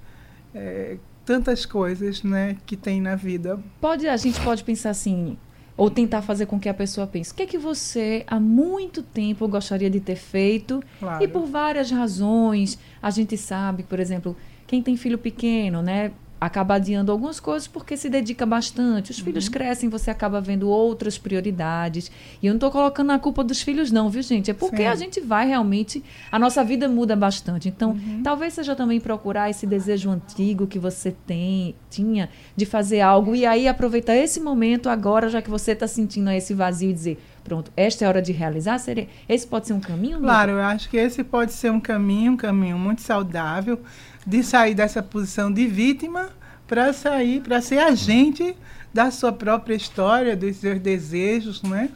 é, 0.55 0.97
tantas 1.25 1.67
coisas, 1.67 2.23
né, 2.23 2.57
que 2.65 2.77
tem 2.77 3.03
na 3.03 3.15
vida. 3.15 3.61
Pode, 3.81 4.09
a 4.09 4.17
gente 4.17 4.41
pode 4.41 4.65
pensar 4.65 4.91
assim, 4.91 5.37
ou 5.79 5.89
tentar 5.89 6.23
fazer 6.23 6.47
com 6.47 6.59
que 6.59 6.69
a 6.69 6.75
pessoa 6.75 7.07
pense. 7.07 7.31
O 7.31 7.37
que 7.37 7.45
é 7.45 7.47
que 7.47 7.57
você 7.57 8.25
há 8.27 8.41
muito 8.41 9.01
tempo 9.01 9.47
gostaria 9.47 9.89
de 9.89 10.01
ter 10.01 10.17
feito? 10.17 10.83
Claro. 10.99 11.23
E 11.23 11.29
por 11.29 11.47
várias 11.47 11.89
razões, 11.89 12.77
a 13.01 13.11
gente 13.11 13.37
sabe, 13.37 13.85
por 13.85 14.01
exemplo, 14.01 14.37
quem 14.67 14.83
tem 14.83 14.97
filho 14.97 15.17
pequeno, 15.17 15.81
né? 15.81 16.11
Acaba 16.41 16.75
adiando 16.75 17.11
algumas 17.11 17.41
coisas 17.41 17.67
porque 17.67 17.97
se 17.97 18.09
dedica 18.09 18.47
bastante. 18.47 19.11
Os 19.11 19.19
filhos 19.19 19.49
crescem, 19.49 19.89
você 19.89 20.11
acaba 20.11 20.41
vendo 20.41 20.69
outras 20.69 21.19
prioridades. 21.19 22.11
E 22.43 22.47
eu 22.47 22.53
não 22.53 22.59
estou 22.59 22.71
colocando 22.71 23.11
a 23.11 23.19
culpa 23.19 23.43
dos 23.43 23.61
filhos, 23.61 23.91
não, 23.91 24.09
viu, 24.09 24.23
gente? 24.23 24.51
É 24.51 24.55
porque 24.55 24.79
Sim. 24.79 24.87
a 24.87 24.95
gente 24.95 25.21
vai 25.21 25.49
realmente. 25.49 26.03
A 26.31 26.39
nossa 26.39 26.63
vida 26.63 26.89
muda 26.89 27.17
bastante. 27.17 27.69
Então, 27.69 27.99
talvez 28.23 28.55
seja 28.55 28.77
também 28.77 29.01
procurar 29.01 29.51
esse 29.51 29.67
desejo 29.67 30.11
antigo 30.11 30.67
que 30.67 30.79
você 30.79 31.15
tem, 31.27 31.75
tinha 31.91 32.29
de 32.57 32.65
fazer 32.65 33.01
algo 33.01 33.35
e 33.35 33.45
aí 33.45 33.67
aproveitar 33.67 34.15
esse 34.15 34.41
momento 34.41 34.89
agora, 34.89 35.29
já 35.29 35.43
que 35.43 35.51
você 35.51 35.73
está 35.73 35.89
sentindo 35.89 36.31
esse 36.31 36.55
vazio 36.55 36.91
e 36.91 36.95
dizer, 36.95 37.19
pronto, 37.49 37.73
esta 37.75 38.05
é 38.05 38.07
a 38.07 38.11
hora 38.11 38.23
de 38.23 38.31
realizar. 38.31 38.79
Seria, 38.79 39.09
esse 39.27 39.47
pode 39.47 39.67
ser 39.67 39.73
um 39.73 39.81
caminho? 39.81 40.21
Claro, 40.21 40.53
eu 40.53 40.61
acho 40.61 40.91
que 40.91 40.99
esse 40.99 41.25
pode 41.25 41.53
ser 41.53 41.73
um 41.73 41.81
caminho, 41.81 42.33
um 42.33 42.37
caminho 42.37 42.79
muito 42.79 43.01
saudável 43.01 43.81
de 44.27 44.43
sair 44.43 44.75
dessa 44.75 45.03
posição 45.03 45.51
de 45.51 45.67
vítima 45.67 46.29
para 46.67 46.93
sair, 46.93 47.41
para 47.41 47.63
ser 47.63 47.79
agente 47.79 48.55
da 48.93 49.11
sua 49.11 49.33
própria 49.33 49.75
história, 49.75 50.37
dos 50.37 50.57
seus 50.57 50.79
desejos, 50.79 51.63
né? 51.63 51.89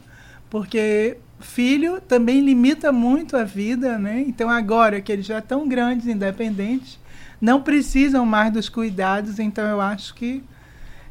Porque 0.49 1.18
filho 1.40 2.00
também 2.00 2.40
limita 2.40 2.90
muito 2.90 3.37
a 3.37 3.44
vida, 3.44 3.99
né? 3.99 4.25
Então 4.26 4.49
agora 4.49 5.00
que 5.02 5.12
eles 5.12 5.26
já 5.26 5.40
estão 5.40 5.68
grandes, 5.68 6.06
independentes, 6.06 6.99
não 7.38 7.61
precisam 7.61 8.25
mais 8.25 8.50
dos 8.52 8.68
cuidados, 8.71 9.38
então 9.38 9.68
eu 9.68 9.80
acho 9.80 10.14
que 10.14 10.42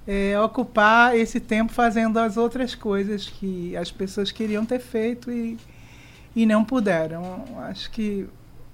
é, 0.07 0.39
ocupar 0.39 1.15
esse 1.15 1.39
tempo 1.39 1.71
fazendo 1.71 2.17
as 2.17 2.37
outras 2.37 2.75
coisas 2.75 3.27
que 3.27 3.75
as 3.77 3.91
pessoas 3.91 4.31
queriam 4.31 4.65
ter 4.65 4.79
feito 4.79 5.31
e, 5.31 5.57
e 6.35 6.45
não 6.45 6.63
puderam. 6.63 7.45
Acho 7.69 7.89
que 7.91 8.27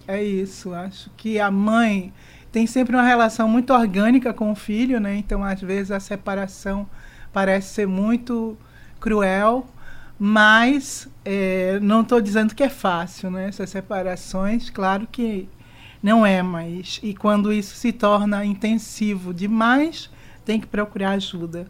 é 0.08 0.24
isso. 0.24 0.74
Acho 0.74 1.10
que 1.18 1.40
a 1.40 1.52
mãe 1.52 2.14
tem 2.52 2.66
sempre 2.66 2.96
uma 2.96 3.04
relação 3.04 3.48
muito 3.48 3.74
orgânica 3.74 4.34
com 4.34 4.52
o 4.52 4.56
filho, 4.56 5.00
né? 5.00 5.16
Então, 5.16 5.44
às 5.44 5.62
vezes, 5.62 5.92
a 5.92 6.00
separação 6.00 6.90
parece 7.34 7.74
ser 7.74 7.88
muito 7.88 8.58
cruel, 9.00 9.68
mas 10.18 11.08
é, 11.24 11.78
não 11.82 12.02
estou 12.02 12.22
dizendo 12.22 12.56
que 12.56 12.64
é 12.64 12.70
fácil, 12.70 13.30
né? 13.30 13.50
Essas 13.50 13.70
separações, 13.70 14.70
claro 14.70 15.08
que 15.12 15.48
não 16.02 16.26
é, 16.26 16.42
mas 16.42 17.00
e 17.04 17.14
quando 17.14 17.52
isso 17.52 17.76
se 17.76 17.92
torna 17.92 18.46
intensivo 18.46 19.34
demais, 19.34 20.10
tem 20.48 20.60
que 20.62 20.66
procurar 20.68 21.12
ajuda. 21.12 21.68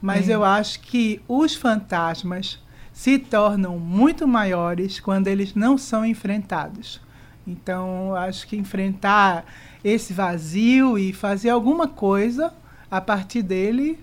Mas 0.00 0.28
É. 0.28 0.34
eu 0.34 0.44
acho 0.44 0.80
que 0.80 1.20
os 1.28 1.54
fantasmas 1.56 2.62
se 2.92 3.18
tornam 3.18 3.78
muito 3.78 4.26
maiores 4.28 5.00
quando 5.00 5.26
eles 5.26 5.54
não 5.54 5.76
são 5.76 6.06
enfrentados. 6.06 7.00
Então, 7.46 8.14
acho 8.14 8.46
que 8.46 8.56
enfrentar 8.56 9.44
esse 9.82 10.12
vazio 10.12 10.96
e 10.96 11.12
fazer 11.12 11.50
alguma 11.50 11.88
coisa 11.88 12.52
a 12.88 13.00
partir 13.00 13.42
dele 13.42 13.98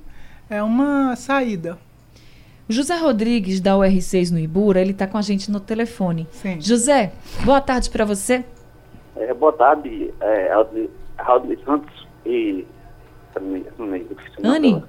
é 0.49 0.61
uma 0.61 1.15
saída. 1.15 1.77
O 2.67 2.73
José 2.73 2.97
Rodrigues, 2.97 3.61
da 3.61 3.75
UR6 3.75 4.31
no 4.31 4.39
Ibura, 4.39 4.81
ele 4.81 4.91
está 4.91 5.07
com 5.07 5.17
a 5.17 5.21
gente 5.21 5.49
no 5.49 5.59
telefone. 5.61 6.27
Sim. 6.31 6.59
José, 6.59 7.13
boa 7.45 7.61
tarde 7.61 7.89
para 7.89 8.03
você. 8.03 8.43
É, 9.15 9.33
boa 9.33 9.53
tarde, 9.53 10.13
é, 10.19 10.51
Raul 11.17 11.57
Santos 11.65 12.07
e. 12.25 12.65
Anne? 14.43 14.83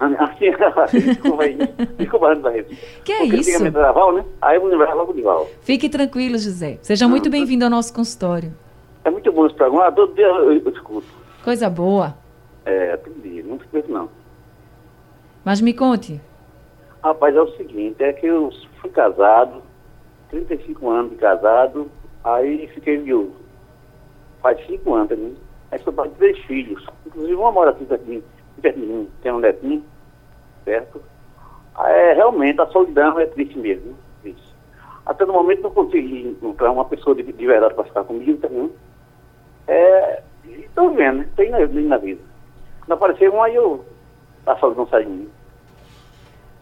Assim, 0.00 0.50
desculpa 1.00 1.42
aí. 1.42 1.58
Desculpa, 1.98 2.34
Barreto. 2.36 2.74
Que 3.04 3.12
é 3.12 3.18
Porque 3.18 3.36
isso? 3.36 3.70
Val, 3.72 4.12
né? 4.12 4.24
Aí 4.40 4.56
eu 4.56 4.60
vou 4.60 4.70
lembrar 4.70 4.94
logo 4.94 5.12
de 5.12 5.22
Val. 5.22 5.48
Fique 5.62 5.88
tranquilo, 5.88 6.38
José. 6.38 6.78
Seja 6.82 7.08
muito 7.08 7.28
bem-vindo 7.28 7.64
ao 7.64 7.70
nosso 7.70 7.92
consultório. 7.92 8.52
É 9.04 9.10
muito 9.10 9.32
bom 9.32 9.46
esse 9.46 9.56
programa. 9.56 9.90
Todo 9.90 10.14
dia 10.14 10.26
eu, 10.26 10.52
eu 10.52 10.70
escuto. 10.70 11.06
Coisa 11.42 11.68
boa. 11.68 12.14
É, 12.64 12.96
todo 12.98 13.20
dia. 13.22 13.42
Não 13.42 13.56
escuto, 13.56 13.90
não. 13.90 14.08
Mas 15.44 15.60
me 15.60 15.72
conte. 15.74 16.20
Rapaz, 17.02 17.34
é 17.34 17.40
o 17.40 17.56
seguinte, 17.56 18.02
é 18.02 18.12
que 18.12 18.26
eu 18.26 18.50
fui 18.80 18.90
casado, 18.90 19.62
35 20.30 20.90
anos 20.90 21.10
de 21.12 21.16
casado, 21.16 21.90
aí 22.22 22.68
fiquei 22.74 22.98
viúvo. 22.98 23.32
Faz 24.42 24.64
5 24.66 24.94
anos 24.94 25.08
também. 25.08 25.36
Aí 25.70 25.78
sou 25.80 25.92
pai 25.92 26.08
de 26.08 26.14
três 26.14 26.38
filhos. 26.40 26.84
Inclusive 27.06 27.34
uma 27.34 27.52
mora 27.52 27.70
aqui 27.70 27.84
pertinho, 27.84 28.22
mim, 28.86 29.08
tem 29.22 29.32
um 29.32 29.38
netinho, 29.38 29.84
certo? 30.64 31.00
Aí, 31.74 31.92
é, 31.92 32.12
realmente 32.14 32.60
a 32.60 32.66
solidão 32.66 33.18
é 33.20 33.26
triste 33.26 33.58
mesmo, 33.58 33.94
triste. 34.22 34.54
Até 35.06 35.24
no 35.24 35.32
momento 35.32 35.62
não 35.62 35.70
consegui 35.70 36.28
encontrar 36.28 36.70
uma 36.72 36.84
pessoa 36.84 37.14
de, 37.14 37.22
de 37.22 37.46
verdade 37.46 37.74
para 37.74 37.84
ficar 37.84 38.04
comigo 38.04 38.36
também. 38.38 38.70
É, 39.66 40.22
estou 40.46 40.90
vendo? 40.92 41.24
Tem 41.36 41.50
na, 41.50 41.58
na 41.66 41.98
vida. 41.98 42.20
Quando 42.80 42.92
aparecer 42.92 43.30
um 43.30 43.42
aí 43.42 43.54
eu 43.54 43.84
a 44.46 44.56
solidão 44.56 44.86
sai 44.88 45.04
de 45.04 45.10
mim. 45.10 45.28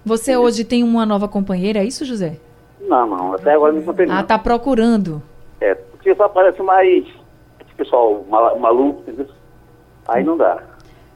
Você 0.05 0.37
hoje 0.37 0.65
tem 0.65 0.85
uma 0.85 1.05
nova 1.07 1.29
companheira, 1.29 1.81
é 1.81 1.85
isso, 1.85 2.05
José? 2.05 2.39
Não, 2.81 3.07
não, 3.07 3.35
até 3.35 3.53
agora 3.55 3.73
não 3.73 3.81
encontrei 3.81 4.07
Ah, 4.09 4.17
não. 4.17 4.23
tá 4.25 4.39
procurando. 4.39 5.23
É, 5.61 5.75
porque 5.75 6.15
só 6.15 6.25
aparece 6.25 6.63
mais 6.63 7.05
pessoal 7.77 8.25
ma- 8.29 8.55
maluco, 8.57 9.01
entendeu? 9.03 9.29
Aí 10.09 10.23
não 10.25 10.37
dá. 10.37 10.63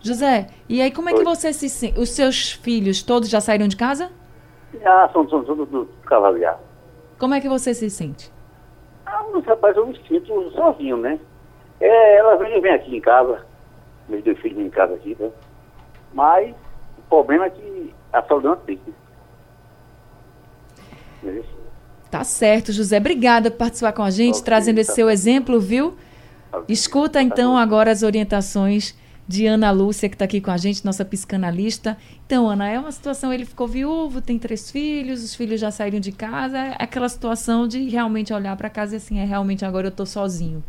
José, 0.01 0.47
e 0.69 0.81
aí 0.81 0.91
como 0.91 1.09
é 1.09 1.13
que 1.13 1.19
Oi. 1.19 1.25
você 1.25 1.53
se 1.53 1.69
sente? 1.69 1.99
Os 1.99 2.11
seus 2.11 2.53
filhos 2.53 3.03
todos 3.03 3.29
já 3.29 3.41
saíram 3.41 3.69
de 3.69 3.77
casa? 3.77 4.11
Já 4.81 5.09
são 5.13 5.27
todos 5.27 5.47
do 5.69 5.87
cavalo 6.07 6.39
já. 6.39 6.57
Como 7.19 7.35
é 7.35 7.41
que 7.41 7.49
você 7.49 7.75
se 7.75 7.91
sente? 7.91 8.33
Ah, 9.05 9.25
mas 9.33 9.45
rapaz, 9.45 9.77
eu 9.77 9.87
me 9.87 9.97
sinto 10.09 10.51
sozinho, 10.53 10.97
né? 10.97 11.19
É, 11.81 12.17
ela 12.17 12.37
vem, 12.37 12.61
vem 12.61 12.73
aqui 12.73 12.97
em 12.97 13.01
casa, 13.01 13.45
meus 14.09 14.23
dois 14.25 14.39
filhos 14.39 14.59
em 14.59 14.71
casa 14.71 14.95
aqui, 14.95 15.17
né? 15.19 15.31
Mas 16.15 16.55
o 16.99 17.03
problema 17.09 17.47
é 17.47 17.51
que 17.51 17.95
a 18.13 18.23
solidão 18.23 18.55
é 18.55 18.57
triste. 18.57 18.95
Entendeu? 21.23 21.45
Tá 22.11 22.25
certo, 22.25 22.73
José. 22.73 22.97
Obrigada 22.99 23.51
por 23.51 23.59
participar 23.59 23.93
com 23.93 24.03
a 24.03 24.11
gente, 24.11 24.43
trazendo 24.43 24.79
esse 24.79 24.89
tá 24.91 24.95
seu 24.95 25.07
bom. 25.07 25.13
exemplo, 25.13 25.61
viu? 25.61 25.97
Escuta 26.69 27.23
então 27.23 27.57
agora 27.57 27.91
as 27.91 28.03
orientações 28.03 28.95
de 29.31 29.47
Ana 29.47 29.71
Lúcia, 29.71 30.09
que 30.09 30.17
está 30.17 30.25
aqui 30.25 30.41
com 30.41 30.51
a 30.51 30.57
gente, 30.57 30.85
nossa 30.85 31.05
psicanalista. 31.05 31.97
Então, 32.27 32.49
Ana, 32.49 32.69
é 32.69 32.77
uma 32.79 32.91
situação, 32.91 33.33
ele 33.33 33.45
ficou 33.45 33.69
viúvo, 33.69 34.21
tem 34.21 34.37
três 34.39 34.73
filhos, 34.73 35.23
os 35.23 35.37
filhos 35.37 35.61
já 35.61 35.71
saíram 35.71 36.01
de 36.01 36.11
casa, 36.11 36.59
é 36.59 36.77
aquela 36.81 37.09
situação 37.09 37.69
de 37.69 37.89
realmente 37.89 38.33
olhar 38.33 38.57
para 38.57 38.69
casa 38.69 38.95
e 38.95 38.97
assim, 38.97 39.21
é 39.21 39.25
realmente 39.25 39.65
agora 39.65 39.87
eu 39.87 39.93
tô 39.93 40.05
sozinho. 40.05 40.65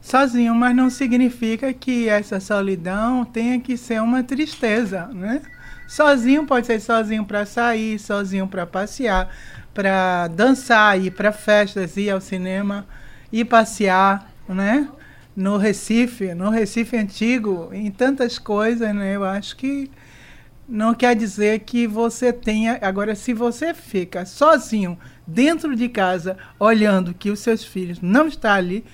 Sozinho, 0.00 0.54
mas 0.54 0.74
não 0.74 0.88
significa 0.88 1.70
que 1.74 2.08
essa 2.08 2.40
solidão 2.40 3.26
tenha 3.26 3.60
que 3.60 3.76
ser 3.76 4.00
uma 4.00 4.22
tristeza, 4.22 5.08
né? 5.08 5.42
Sozinho 5.86 6.46
pode 6.46 6.66
ser 6.66 6.80
sozinho 6.80 7.26
para 7.26 7.44
sair, 7.44 7.98
sozinho 7.98 8.48
para 8.48 8.66
passear, 8.66 9.28
para 9.74 10.28
dançar, 10.28 10.98
ir 10.98 11.10
para 11.10 11.30
festas, 11.30 11.94
ir 11.98 12.08
ao 12.08 12.22
cinema, 12.22 12.86
ir 13.30 13.44
passear, 13.44 14.32
né? 14.48 14.88
No 15.34 15.56
Recife, 15.56 16.34
no 16.34 16.50
Recife 16.50 16.96
antigo, 16.96 17.70
em 17.72 17.90
tantas 17.90 18.38
coisas, 18.38 18.94
né? 18.94 19.16
Eu 19.16 19.24
acho 19.24 19.56
que 19.56 19.90
não 20.68 20.94
quer 20.94 21.14
dizer 21.14 21.60
que 21.60 21.86
você 21.86 22.32
tenha. 22.32 22.78
Agora, 22.82 23.14
se 23.14 23.32
você 23.32 23.74
fica 23.74 24.24
sozinho 24.24 24.98
dentro 25.26 25.74
de 25.74 25.88
casa, 25.88 26.36
olhando 26.58 27.14
que 27.14 27.30
os 27.30 27.40
seus 27.40 27.64
filhos 27.64 28.00
não 28.00 28.26
estão 28.26 28.50
ali, 28.50 28.84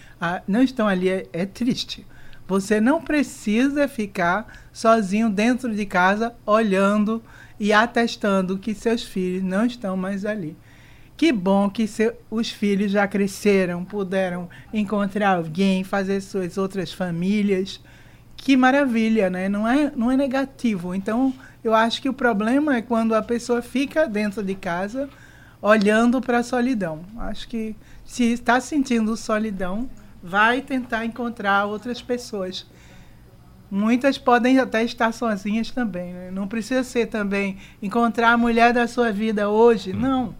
não 0.46 0.62
estão 0.62 0.88
ali, 0.88 1.08
é, 1.08 1.26
é 1.32 1.46
triste. 1.46 2.06
Você 2.46 2.80
não 2.80 3.02
precisa 3.02 3.86
ficar 3.86 4.46
sozinho 4.72 5.28
dentro 5.28 5.74
de 5.74 5.84
casa, 5.84 6.34
olhando 6.46 7.22
e 7.60 7.72
atestando 7.72 8.58
que 8.58 8.74
seus 8.74 9.02
filhos 9.02 9.42
não 9.42 9.66
estão 9.66 9.96
mais 9.96 10.24
ali. 10.24 10.56
Que 11.18 11.32
bom 11.32 11.68
que 11.68 11.88
seu, 11.88 12.16
os 12.30 12.48
filhos 12.48 12.92
já 12.92 13.08
cresceram, 13.08 13.84
puderam 13.84 14.48
encontrar 14.72 15.30
alguém, 15.30 15.82
fazer 15.82 16.20
suas 16.20 16.56
outras 16.56 16.92
famílias. 16.92 17.80
Que 18.36 18.56
maravilha, 18.56 19.28
né? 19.28 19.48
Não 19.48 19.66
é, 19.66 19.90
não 19.96 20.12
é 20.12 20.16
negativo. 20.16 20.94
Então, 20.94 21.34
eu 21.64 21.74
acho 21.74 22.00
que 22.00 22.08
o 22.08 22.12
problema 22.12 22.76
é 22.76 22.82
quando 22.82 23.16
a 23.16 23.20
pessoa 23.20 23.60
fica 23.60 24.06
dentro 24.06 24.44
de 24.44 24.54
casa 24.54 25.10
olhando 25.60 26.20
para 26.20 26.38
a 26.38 26.42
solidão. 26.44 27.00
Acho 27.18 27.48
que 27.48 27.74
se 28.04 28.22
está 28.32 28.60
sentindo 28.60 29.16
solidão, 29.16 29.90
vai 30.22 30.60
tentar 30.60 31.04
encontrar 31.04 31.64
outras 31.64 32.00
pessoas. 32.00 32.64
Muitas 33.68 34.18
podem 34.18 34.60
até 34.60 34.84
estar 34.84 35.10
sozinhas 35.10 35.72
também. 35.72 36.12
Né? 36.12 36.30
Não 36.30 36.46
precisa 36.46 36.84
ser 36.84 37.06
também 37.06 37.58
encontrar 37.82 38.34
a 38.34 38.38
mulher 38.38 38.72
da 38.72 38.86
sua 38.86 39.10
vida 39.10 39.48
hoje. 39.48 39.92
Não. 39.92 40.32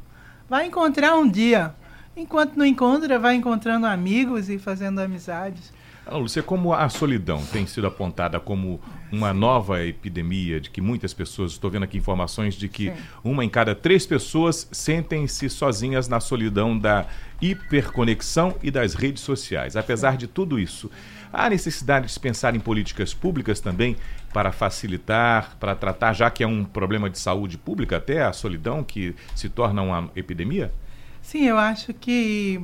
Vai 0.49 0.67
encontrar 0.67 1.17
um 1.17 1.29
dia. 1.29 1.75
Enquanto 2.17 2.57
não 2.57 2.65
encontra, 2.65 3.19
vai 3.19 3.35
encontrando 3.35 3.87
amigos 3.87 4.49
e 4.49 4.59
fazendo 4.59 4.99
amizades. 4.99 5.73
Lúcia, 6.11 6.43
como 6.43 6.73
a 6.73 6.89
solidão 6.89 7.45
tem 7.53 7.67
sido 7.67 7.87
apontada 7.87 8.41
como 8.41 8.81
uma 9.13 9.35
nova 9.35 9.85
epidemia, 9.85 10.59
de 10.59 10.71
que 10.71 10.81
muitas 10.81 11.13
pessoas, 11.13 11.53
estou 11.53 11.71
vendo 11.71 11.83
aqui 11.83 11.99
informações 11.99 12.55
de 12.55 12.67
que 12.67 12.91
Sim. 12.91 12.97
uma 13.23 13.45
em 13.45 13.49
cada 13.49 13.75
três 13.75 14.07
pessoas 14.07 14.67
sentem-se 14.73 15.51
sozinhas 15.51 16.09
na 16.09 16.19
solidão 16.19 16.79
da 16.79 17.07
hiperconexão 17.43 18.57
e 18.63 18.71
das 18.71 18.95
redes 18.95 19.23
sociais. 19.23 19.77
Apesar 19.77 20.17
de 20.17 20.27
tudo 20.27 20.59
isso, 20.59 20.91
há 21.33 21.49
necessidade 21.51 22.07
de 22.07 22.13
se 22.13 22.21
pensar 22.21 22.55
em 22.55 22.61
políticas 22.61 23.13
públicas 23.15 23.61
também 23.61 23.97
para 24.33 24.53
facilitar, 24.53 25.57
para 25.59 25.75
tratar, 25.75 26.13
já 26.13 26.31
que 26.31 26.43
é 26.43 26.47
um 26.47 26.65
problema 26.65 27.09
de 27.09 27.19
saúde 27.19 27.57
pública 27.59 27.97
até 27.97 28.23
a 28.23 28.33
solidão 28.33 28.85
que 28.85 29.15
se 29.35 29.49
torna 29.49 29.83
uma 29.83 30.11
epidemia? 30.15 30.73
Sim, 31.23 31.45
eu 31.45 31.59
acho 31.59 31.93
que 31.95 32.61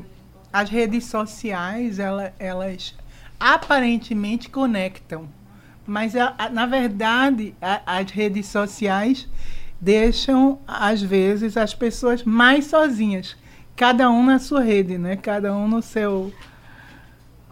as 0.52 0.70
redes 0.70 1.06
sociais, 1.06 1.98
ela- 1.98 2.32
elas 2.38 2.94
aparentemente 3.38 4.48
conectam. 4.48 5.28
Mas, 5.86 6.14
na 6.52 6.64
verdade, 6.64 7.54
as 7.84 8.10
redes 8.10 8.46
sociais 8.46 9.28
deixam, 9.80 10.58
às 10.66 11.02
vezes, 11.02 11.56
as 11.56 11.74
pessoas 11.74 12.22
mais 12.24 12.66
sozinhas. 12.66 13.36
Cada 13.76 14.10
um 14.10 14.24
na 14.24 14.38
sua 14.38 14.62
rede, 14.62 14.96
né? 14.96 15.16
Cada 15.16 15.54
um 15.54 15.68
no 15.68 15.82
seu, 15.82 16.32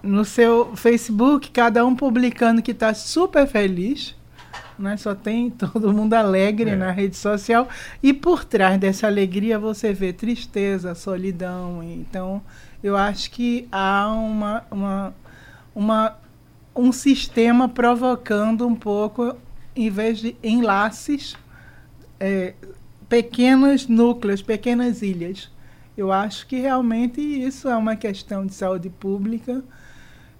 no 0.03 0.25
seu 0.25 0.75
Facebook, 0.77 1.51
cada 1.51 1.85
um 1.87 1.95
publicando 1.95 2.61
que 2.63 2.73
está 2.73 2.93
super 2.95 3.47
feliz. 3.47 4.15
Né? 4.79 4.97
Só 4.97 5.15
tem 5.15 5.49
todo 5.51 5.93
mundo 5.93 6.15
alegre 6.15 6.71
É. 6.71 6.77
na 6.77 6.91
rede 6.91 7.17
social. 7.17 7.69
E 8.03 8.13
por 8.13 8.45
trás 8.45 8.79
dessa 8.81 9.07
alegria 9.07 9.59
você 9.59 9.93
vê 9.93 10.13
tristeza, 10.13 10.95
solidão. 10.95 11.83
Então, 11.83 12.43
eu 12.83 12.97
acho 12.97 13.31
que 13.31 13.69
há 13.71 14.09
uma, 14.13 14.65
uma, 14.71 15.15
uma, 15.75 16.17
um 16.75 16.91
sistema 16.91 17.69
provocando 17.69 18.67
um 18.67 18.75
pouco, 18.75 19.37
em 19.77 19.89
vez 19.89 20.19
de 20.19 20.35
enlaces, 20.43 21.37
é, 22.19 22.55
pequenos 23.09 23.87
núcleos, 23.87 24.43
pequenas 24.43 25.03
ilhas. 25.03 25.51
Eu 25.97 26.11
acho 26.11 26.47
que 26.47 26.59
realmente 26.59 27.21
isso 27.21 27.69
é 27.69 27.77
uma 27.77 27.95
questão 27.95 28.47
de 28.47 28.55
saúde 28.55 28.89
pública. 28.89 29.63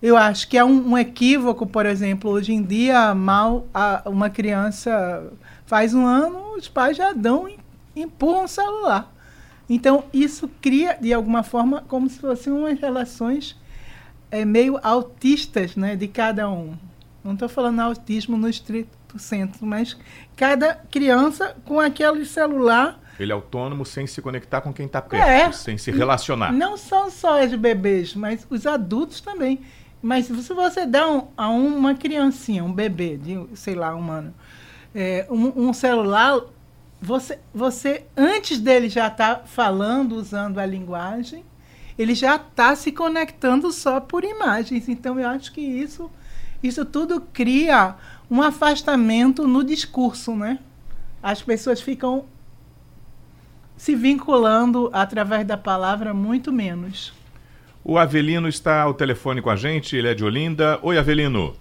Eu 0.03 0.17
acho 0.17 0.49
que 0.49 0.59
é 0.59 0.65
um, 0.65 0.91
um 0.93 0.99
equívoco, 0.99 1.65
por 1.67 1.87
exemplo, 1.87 2.31
hoje 2.31 2.53
em 2.53 2.63
dia, 2.63 3.15
mal 3.15 3.67
a, 3.73 4.03
uma 4.07 4.29
criança 4.29 5.33
faz 5.65 5.95
um 5.95 6.05
ano, 6.05 6.55
os 6.57 6.69
pais 6.69 6.97
já 6.97 7.13
dão, 7.13 7.47
em- 7.49 7.59
empurram 7.95 8.45
o 8.45 8.49
celular. 8.49 9.13
Então, 9.71 10.05
isso 10.13 10.51
cria, 10.61 10.99
de 11.01 11.13
alguma 11.15 11.43
forma, 11.45 11.83
como 11.87 12.09
se 12.11 12.19
fossem 12.19 12.53
umas 12.53 12.79
relações 12.81 13.57
é, 14.31 14.45
meio 14.45 14.79
autistas 14.83 15.77
né, 15.77 15.95
de 15.95 16.09
cada 16.09 16.51
um. 16.51 16.75
Não 17.23 17.35
estou 17.35 17.49
falando 17.49 17.79
autismo 17.81 18.37
no 18.37 18.49
estrito 18.49 18.91
senso, 19.19 19.65
mas 19.65 19.97
cada 20.35 20.75
criança 20.91 21.55
com 21.65 21.79
aquele 21.79 22.25
celular 22.25 22.99
Ele 23.21 23.31
é 23.31 23.35
autônomo 23.35 23.85
sem 23.87 24.07
se 24.07 24.21
conectar 24.23 24.61
com 24.63 24.73
quem 24.73 24.87
está 24.87 25.01
perto, 25.01 25.29
É. 25.29 25.53
sem 25.53 25.79
se 25.79 25.91
relacionar. 25.93 26.51
Não 26.53 26.77
são 26.77 27.09
só 27.11 27.45
os 27.45 27.55
bebês, 27.55 28.15
mas 28.15 28.45
os 28.51 28.67
adultos 28.67 29.21
também. 29.21 29.61
Mas 30.03 30.27
se 30.27 30.53
você 30.53 30.85
dá 30.85 31.09
um- 31.09 31.29
a 31.37 31.49
uma 31.49 31.95
criancinha, 31.95 32.65
um 32.65 32.73
bebê 32.73 33.17
de, 33.17 33.39
sei 33.55 33.77
lá, 33.77 33.95
um 33.95 34.11
ano, 34.11 34.35
é, 34.93 35.27
um, 35.31 35.69
um 35.69 35.73
celular, 35.73 36.41
você, 37.01 37.39
você 37.55 38.05
antes 38.17 38.59
dele 38.59 38.89
já 38.89 39.07
estar 39.07 39.37
tá 39.37 39.47
falando, 39.47 40.17
usando 40.17 40.59
a 40.59 40.67
linguagem, 40.67 41.45
ele 41.97 42.15
já 42.15 42.37
está 42.37 42.75
se 42.75 42.91
conectando 42.91 43.71
só 43.71 44.01
por 44.01 44.25
imagens. 44.25 44.89
Então, 44.89 45.21
eu 45.21 45.29
acho 45.29 45.53
que 45.53 45.61
isso, 45.61 46.11
isso 46.63 46.85
tudo 46.85 47.21
cria 47.33 47.95
um 48.31 48.43
afastamento 48.43 49.47
no 49.47 49.63
discurso, 49.63 50.35
né? 50.35 50.59
As 51.23 51.41
pessoas 51.43 51.81
ficam 51.81 52.25
se 53.77 53.95
vinculando 53.95 54.91
através 54.93 55.47
da 55.47 55.57
palavra 55.57 56.13
muito 56.13 56.53
menos. 56.53 57.13
O 57.85 57.99
Avelino 57.99 58.49
está 58.49 58.83
ao 58.83 58.95
telefone 58.95 59.43
com 59.43 59.51
a 59.51 59.57
gente, 59.57 59.97
ele 59.97 60.09
é 60.09 60.15
de 60.15 60.25
Olinda. 60.25 60.79
Oi, 60.83 60.97
Avelino. 60.97 61.55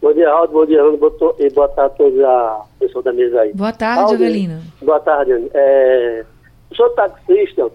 Bom 0.00 0.12
dia, 0.14 0.30
Aldo. 0.30 0.54
Bom 0.54 0.64
dia, 0.64 0.80
Aldo. 0.80 1.36
E 1.38 1.50
boa 1.50 1.68
tarde 1.68 1.92
a 1.92 1.96
todos 1.96 2.20
a 2.20 2.64
pessoa 2.80 3.02
da 3.04 3.12
mesa 3.12 3.42
aí. 3.42 3.52
Boa 3.52 3.72
tarde, 3.72 4.00
Aldo, 4.00 4.14
Avelino. 4.14 4.62
Boa 4.80 4.98
tarde, 5.00 5.32
é, 5.52 6.24
Eu 6.70 6.76
sou 6.76 6.88
taxista 6.90 7.70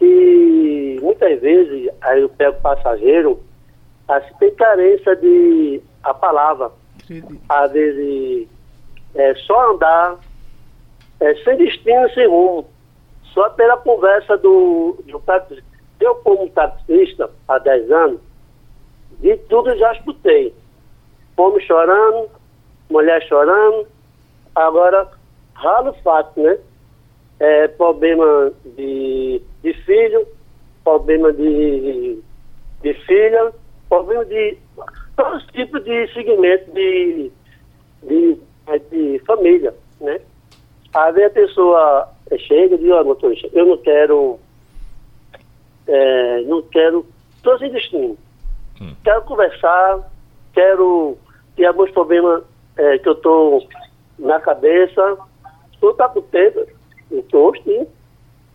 e 0.00 0.98
muitas 1.02 1.40
vezes 1.40 1.90
aí 2.02 2.22
eu 2.22 2.28
pego 2.28 2.60
passageiro, 2.60 3.40
assim, 4.06 4.32
tem 4.38 4.54
carência 4.54 5.16
de 5.16 5.80
a 6.04 6.14
palavra. 6.14 6.70
Acredito. 7.02 7.36
Às 7.48 7.72
vezes 7.72 8.48
é 9.16 9.34
só 9.34 9.74
andar 9.74 10.18
é, 11.18 11.34
sem 11.42 11.56
destino, 11.56 12.08
sem 12.14 12.28
rumo. 12.28 12.64
Só 13.34 13.50
pela 13.50 13.76
conversa 13.76 14.38
do, 14.38 15.02
do 15.04 15.18
taxista. 15.20 15.67
Eu, 16.00 16.14
como 16.16 16.48
taxista, 16.50 17.30
há 17.48 17.58
10 17.58 17.90
anos, 17.90 18.20
de 19.20 19.36
tudo 19.48 19.76
já 19.76 19.92
escutei 19.92 20.54
homem 21.36 21.64
chorando, 21.64 22.28
mulher 22.90 23.22
chorando. 23.26 23.86
Agora, 24.54 25.08
ralo 25.54 25.92
fato, 26.02 26.40
né? 26.40 26.58
É, 27.40 27.68
problema 27.68 28.52
de, 28.76 29.40
de 29.62 29.72
filho, 29.84 30.26
problema 30.82 31.32
de, 31.32 32.20
de 32.82 32.94
filha, 33.06 33.52
problema 33.88 34.24
de 34.24 34.58
todos 35.16 35.44
os 35.44 35.52
tipos 35.52 35.84
de 35.84 36.12
segmento 36.12 36.70
de, 36.72 37.30
de, 38.02 38.38
de 38.90 39.18
família, 39.20 39.72
né? 40.00 40.20
Aí 40.94 41.24
a 41.24 41.30
pessoa 41.30 42.08
chega 42.48 42.74
e 42.74 42.78
diz, 42.78 42.90
ó, 42.90 43.04
motorista, 43.04 43.48
eu 43.52 43.66
não 43.66 43.76
quero, 43.78 44.40
é, 45.88 46.42
não 46.42 46.62
quero, 46.62 47.04
estou 47.36 47.58
sem 47.58 47.72
destino. 47.72 48.16
Hum. 48.80 48.94
Quero 49.02 49.22
conversar, 49.22 50.08
quero 50.52 51.18
tem 51.58 51.66
alguns 51.66 51.90
problemas 51.90 52.44
é, 52.76 52.98
que 52.98 53.08
eu 53.08 53.14
estou 53.14 53.66
na 54.18 54.38
cabeça. 54.40 55.18
Tu 55.80 55.92
tá 55.94 56.08
com 56.08 56.22
tempo? 56.22 56.64
Estou, 57.10 57.52
sim. 57.64 57.86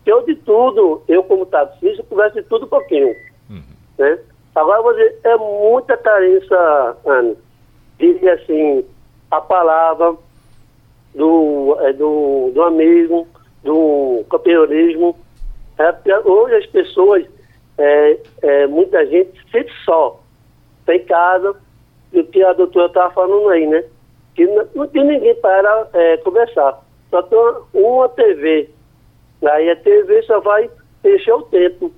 Eu 0.06 0.26
de 0.26 0.36
tudo, 0.36 1.04
eu 1.08 1.22
como 1.24 1.46
taxista, 1.46 2.04
converso 2.04 2.36
de 2.36 2.44
tudo 2.44 2.66
um 2.66 2.70
pouquinho. 2.70 3.14
Uhum. 3.50 3.62
Né? 3.98 4.20
Agora, 4.56 4.82
vou 4.82 4.94
dizer, 4.94 5.20
é 5.24 5.36
muita 5.36 5.98
carência, 5.98 6.58
Ana. 7.06 7.36
Diria 8.00 8.36
assim, 8.36 8.86
a 9.30 9.42
palavra 9.42 10.16
do, 11.14 11.78
é, 11.82 11.94
do, 11.94 12.52
do 12.54 12.62
amigo, 12.64 13.28
do 13.64 14.24
campeonismo. 14.30 15.18
É, 15.78 16.20
hoje 16.26 16.56
as 16.56 16.66
pessoas, 16.68 17.26
é, 17.78 18.18
é, 18.42 18.68
muita 18.68 19.06
gente 19.08 19.40
sente 19.52 19.72
só. 19.84 20.20
Tem 20.86 21.04
casa, 21.06 21.56
o 22.14 22.24
que 22.26 22.44
a 22.44 22.54
doutora 22.54 22.88
estava 22.88 23.14
falando 23.14 23.50
aí, 23.50 23.66
né? 23.66 23.84
Que 24.36 24.46
não, 24.46 24.68
não 24.76 24.88
tem 24.88 25.04
ninguém 25.04 25.36
para 25.36 25.88
é, 25.94 26.18
conversar. 26.18 26.84
Só 27.10 27.22
tem 27.24 27.38
uma, 27.38 27.64
uma 27.74 28.10
TV. 28.10 28.70
Aí 29.44 29.70
a 29.70 29.76
TV 29.76 30.22
só 30.24 30.40
vai 30.40 30.70
encher 31.04 31.34
o 31.34 31.44
tempo. 31.44 31.92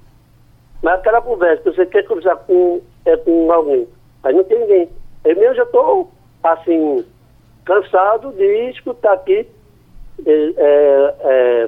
Mas 0.82 1.00
aquela 1.00 1.22
conversa 1.22 1.64
que 1.64 1.76
você 1.76 1.86
quer 1.86 2.04
conversar 2.04 2.36
com, 2.38 2.82
é, 3.06 3.18
com 3.18 3.52
alguém, 3.52 3.88
aí 4.24 4.34
não 4.34 4.44
tem 4.44 4.60
ninguém. 4.60 4.90
Eu 5.24 5.36
mesmo 5.36 5.56
já 5.56 5.64
estou, 5.64 6.12
assim, 6.44 7.06
cansado 7.66 8.32
de 8.34 8.70
escutar 8.70 9.14
aqui 9.14 9.48
é, 10.26 10.54
é, 10.58 11.68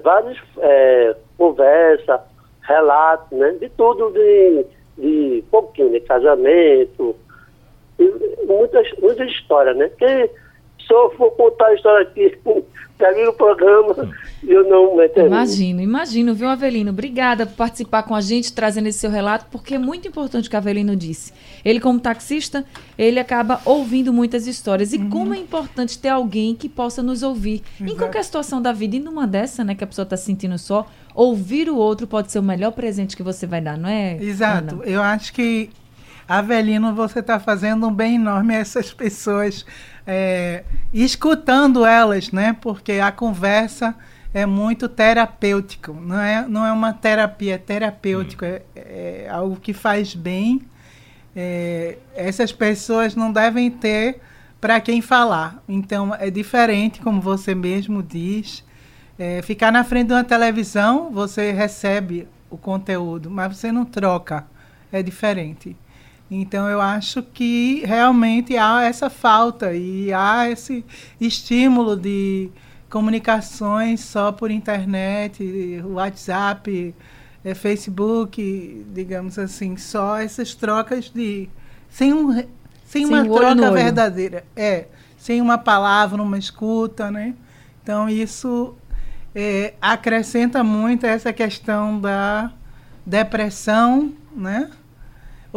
é 0.61 1.17
várias 1.37 2.01
conversas, 2.01 2.21
relatos, 2.61 3.37
né? 3.37 3.51
De 3.53 3.69
tudo, 3.69 4.11
de, 4.11 4.65
de 4.97 5.43
pouquinho, 5.49 5.91
de 5.91 6.01
casamento, 6.01 7.15
muitas, 8.47 8.87
muitas 9.01 9.29
histórias, 9.29 9.77
né? 9.77 9.87
Porque 9.87 10.29
se 10.87 10.93
eu 10.93 11.11
for 11.17 11.31
contar 11.31 11.67
a 11.67 11.73
história 11.75 12.07
aqui, 12.07 12.37
termina 12.97 13.29
o 13.29 13.33
programa 13.33 14.09
e 14.41 14.51
eu 14.51 14.67
não 14.67 14.97
Imagino, 15.25 15.81
imagino, 15.81 16.33
viu, 16.33 16.47
Avelino? 16.47 16.91
Obrigada 16.91 17.45
por 17.45 17.55
participar 17.55 18.03
com 18.03 18.15
a 18.15 18.21
gente, 18.21 18.53
trazendo 18.53 18.87
esse 18.87 18.99
seu 18.99 19.11
relato, 19.11 19.45
porque 19.51 19.75
é 19.75 19.77
muito 19.77 20.07
importante 20.07 20.47
o 20.47 20.49
que 20.49 20.55
o 20.55 20.57
Avelino 20.57 20.95
disse. 20.95 21.33
Ele, 21.63 21.79
como 21.79 21.99
taxista, 21.99 22.65
ele 22.97 23.19
acaba 23.19 23.61
ouvindo 23.65 24.11
muitas 24.13 24.47
histórias. 24.47 24.93
E 24.93 24.97
uhum. 24.97 25.09
como 25.09 25.33
é 25.33 25.37
importante 25.37 25.99
ter 25.99 26.09
alguém 26.09 26.55
que 26.55 26.69
possa 26.69 27.03
nos 27.03 27.23
ouvir 27.23 27.61
Exato. 27.79 27.91
em 27.91 27.97
qualquer 27.97 28.23
situação 28.23 28.61
da 28.61 28.71
vida. 28.71 28.95
E 28.95 28.99
numa 28.99 29.27
dessa, 29.27 29.63
né, 29.63 29.75
que 29.75 29.83
a 29.83 29.87
pessoa 29.87 30.03
está 30.03 30.17
se 30.17 30.25
sentindo 30.25 30.57
só, 30.57 30.87
ouvir 31.13 31.69
o 31.69 31.75
outro 31.75 32.07
pode 32.07 32.31
ser 32.31 32.39
o 32.39 32.43
melhor 32.43 32.71
presente 32.71 33.15
que 33.15 33.23
você 33.23 33.45
vai 33.45 33.61
dar, 33.61 33.77
não 33.77 33.89
é? 33.89 34.17
Exato. 34.21 34.75
Ana? 34.75 34.85
Eu 34.85 35.01
acho 35.01 35.33
que 35.33 35.69
Avelino, 36.27 36.93
você 36.93 37.19
está 37.19 37.39
fazendo 37.39 37.87
um 37.87 37.93
bem 37.93 38.15
enorme 38.15 38.55
a 38.55 38.59
essas 38.59 38.93
pessoas, 38.93 39.65
é, 40.05 40.63
escutando 40.93 41.85
elas, 41.85 42.31
né? 42.31 42.55
Porque 42.59 42.93
a 42.93 43.11
conversa 43.11 43.95
é 44.33 44.45
muito 44.45 44.87
terapêutico, 44.87 45.93
não 45.93 46.19
é, 46.19 46.47
não 46.47 46.65
é 46.65 46.71
uma 46.71 46.93
terapia, 46.93 47.55
é 47.55 47.57
terapêutico, 47.57 48.45
hum. 48.45 48.47
é, 48.47 48.61
é, 48.75 49.27
algo 49.29 49.55
que 49.57 49.73
faz 49.73 50.13
bem. 50.13 50.61
É, 51.35 51.97
essas 52.15 52.51
pessoas 52.51 53.15
não 53.15 53.31
devem 53.31 53.69
ter 53.69 54.19
para 54.59 54.79
quem 54.79 55.01
falar. 55.01 55.61
Então 55.67 56.13
é 56.15 56.29
diferente, 56.29 56.99
como 57.01 57.21
você 57.21 57.53
mesmo 57.53 58.01
diz. 58.03 58.63
É, 59.19 59.41
ficar 59.41 59.71
na 59.71 59.83
frente 59.83 60.07
de 60.07 60.13
uma 60.13 60.23
televisão, 60.23 61.11
você 61.11 61.51
recebe 61.51 62.27
o 62.49 62.57
conteúdo, 62.57 63.29
mas 63.29 63.57
você 63.57 63.71
não 63.71 63.85
troca. 63.85 64.45
É 64.91 65.03
diferente. 65.03 65.75
Então 66.29 66.69
eu 66.69 66.81
acho 66.81 67.23
que 67.23 67.83
realmente 67.85 68.57
há 68.57 68.83
essa 68.83 69.09
falta 69.09 69.73
e 69.73 70.11
há 70.11 70.49
esse 70.49 70.83
estímulo 71.19 71.95
de 71.95 72.49
comunicações 72.89 74.01
só 74.01 74.31
por 74.31 74.51
internet, 74.51 75.81
WhatsApp, 75.85 76.93
é, 77.43 77.53
Facebook, 77.53 78.85
digamos 78.93 79.39
assim, 79.39 79.77
só 79.77 80.17
essas 80.17 80.53
trocas 80.53 81.09
de 81.09 81.49
sem 81.89 82.13
um 82.13 82.33
sem, 82.33 83.05
sem 83.05 83.05
uma 83.05 83.23
troca 83.23 83.71
verdadeira, 83.71 84.45
é, 84.55 84.85
sem 85.17 85.41
uma 85.41 85.57
palavra, 85.57 86.21
uma 86.21 86.37
escuta, 86.37 87.09
né? 87.11 87.33
Então 87.83 88.09
isso 88.09 88.75
é, 89.33 89.73
acrescenta 89.81 90.63
muito 90.63 91.05
essa 91.05 91.31
questão 91.31 91.99
da 91.99 92.51
depressão, 93.05 94.13
né? 94.35 94.69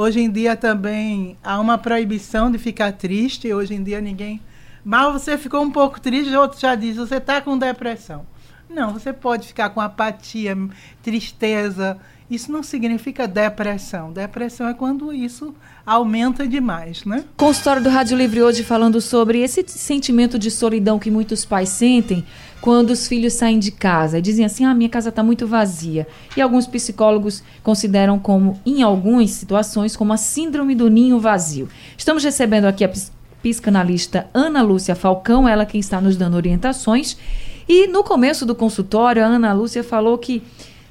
Hoje 0.01 0.19
em 0.19 0.31
dia 0.31 0.57
também 0.57 1.37
há 1.45 1.61
uma 1.61 1.77
proibição 1.77 2.51
de 2.51 2.57
ficar 2.57 2.91
triste. 2.93 3.53
Hoje 3.53 3.75
em 3.75 3.83
dia 3.83 4.01
ninguém. 4.01 4.41
Mal 4.83 5.13
você 5.13 5.37
ficou 5.37 5.61
um 5.61 5.71
pouco 5.71 6.01
triste, 6.01 6.35
o 6.35 6.41
outro 6.41 6.59
já 6.59 6.75
diz: 6.75 6.97
você 6.97 7.17
está 7.17 7.39
com 7.43 7.59
depressão. 7.59 8.27
Não, 8.67 8.95
você 8.95 9.13
pode 9.13 9.49
ficar 9.49 9.69
com 9.69 9.79
apatia, 9.79 10.57
tristeza. 11.03 11.99
Isso 12.31 12.53
não 12.53 12.63
significa 12.63 13.27
depressão. 13.27 14.13
Depressão 14.13 14.69
é 14.69 14.75
quando 14.75 15.13
isso 15.13 15.53
aumenta 15.85 16.47
demais, 16.47 17.05
né? 17.05 17.25
Consultório 17.37 17.83
do 17.83 17.89
Rádio 17.89 18.17
Livre 18.17 18.41
hoje 18.41 18.63
falando 18.63 19.01
sobre 19.01 19.41
esse 19.41 19.65
sentimento 19.67 20.39
de 20.39 20.49
solidão 20.49 20.97
que 20.97 21.11
muitos 21.11 21.45
pais 21.45 21.71
sentem 21.71 22.25
quando 22.61 22.91
os 22.91 23.09
filhos 23.09 23.33
saem 23.33 23.59
de 23.59 23.73
casa 23.73 24.19
e 24.19 24.23
dizem 24.23 24.45
assim: 24.45 24.65
ah, 24.65 24.73
minha 24.73 24.89
casa 24.89 25.09
está 25.09 25.25
muito 25.25 25.45
vazia. 25.45 26.07
E 26.37 26.41
alguns 26.41 26.69
psicólogos 26.69 27.43
consideram 27.65 28.17
como, 28.17 28.61
em 28.65 28.81
algumas 28.81 29.31
situações, 29.31 29.97
como 29.97 30.13
a 30.13 30.17
síndrome 30.17 30.77
do 30.77 30.89
ninho 30.89 31.19
vazio. 31.19 31.69
Estamos 31.99 32.23
recebendo 32.23 32.67
aqui 32.67 32.85
a 32.85 32.93
psicanalista 33.43 34.29
Ana 34.33 34.63
Lúcia 34.63 34.95
Falcão, 34.95 35.49
ela 35.49 35.67
quem 35.67 35.81
está 35.81 36.01
nos 36.01 36.17
dando 36.17 36.35
orientações. 36.37 37.17
E 37.69 37.89
no 37.89 38.05
começo 38.05 38.47
do 38.47 38.55
consultório, 38.55 39.25
a 39.25 39.27
Ana 39.27 39.53
Lúcia 39.53 39.83
falou 39.83 40.17
que 40.17 40.43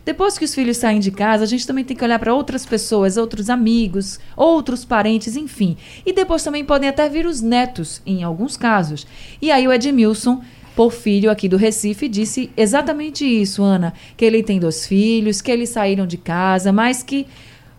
depois 0.05 0.38
que 0.38 0.45
os 0.45 0.55
filhos 0.55 0.77
saem 0.77 0.99
de 0.99 1.12
casa, 1.12 1.43
a 1.43 1.47
gente 1.47 1.67
também 1.67 1.83
tem 1.83 1.95
que 1.95 2.03
olhar 2.03 2.19
para 2.19 2.33
outras 2.33 2.65
pessoas, 2.65 3.17
outros 3.17 3.49
amigos, 3.49 4.19
outros 4.35 4.83
parentes, 4.83 5.35
enfim. 5.35 5.77
E 6.05 6.13
depois 6.13 6.43
também 6.43 6.65
podem 6.65 6.89
até 6.89 7.07
vir 7.09 7.25
os 7.25 7.41
netos, 7.41 8.01
em 8.05 8.23
alguns 8.23 8.57
casos. 8.57 9.05
E 9.41 9.51
aí 9.51 9.67
o 9.67 9.73
Edmilson 9.73 10.41
Porfírio, 10.75 11.29
aqui 11.29 11.49
do 11.49 11.57
Recife, 11.57 12.07
disse 12.07 12.49
exatamente 12.55 13.25
isso, 13.25 13.62
Ana. 13.62 13.93
Que 14.15 14.25
ele 14.25 14.41
tem 14.41 14.59
dois 14.59 14.88
filhos, 14.88 15.41
que 15.41 15.51
eles 15.51 15.69
saíram 15.69 16.07
de 16.07 16.17
casa, 16.17 16.71
mas 16.71 17.03
que 17.03 17.27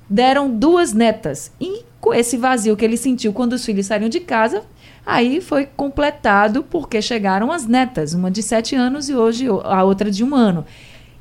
deram 0.09 0.50
duas 0.50 0.92
netas. 0.92 1.50
E 1.61 1.83
com 2.00 2.12
esse 2.12 2.37
vazio 2.37 2.76
que 2.76 2.85
ele 2.85 2.96
sentiu 2.96 3.33
quando 3.33 3.54
os 3.54 3.64
filhos 3.64 3.87
saíram 3.87 4.09
de 4.09 4.20
casa, 4.20 4.64
Aí 5.04 5.40
foi 5.40 5.66
completado 5.66 6.62
porque 6.62 7.00
chegaram 7.00 7.50
as 7.50 7.66
netas, 7.66 8.14
uma 8.14 8.30
de 8.30 8.42
sete 8.42 8.76
anos 8.76 9.09
e 9.09 9.14
hoje 9.14 9.46
a 9.64 9.83
outra 9.83 10.11
de 10.11 10.22
um 10.22 10.35
ano. 10.35 10.64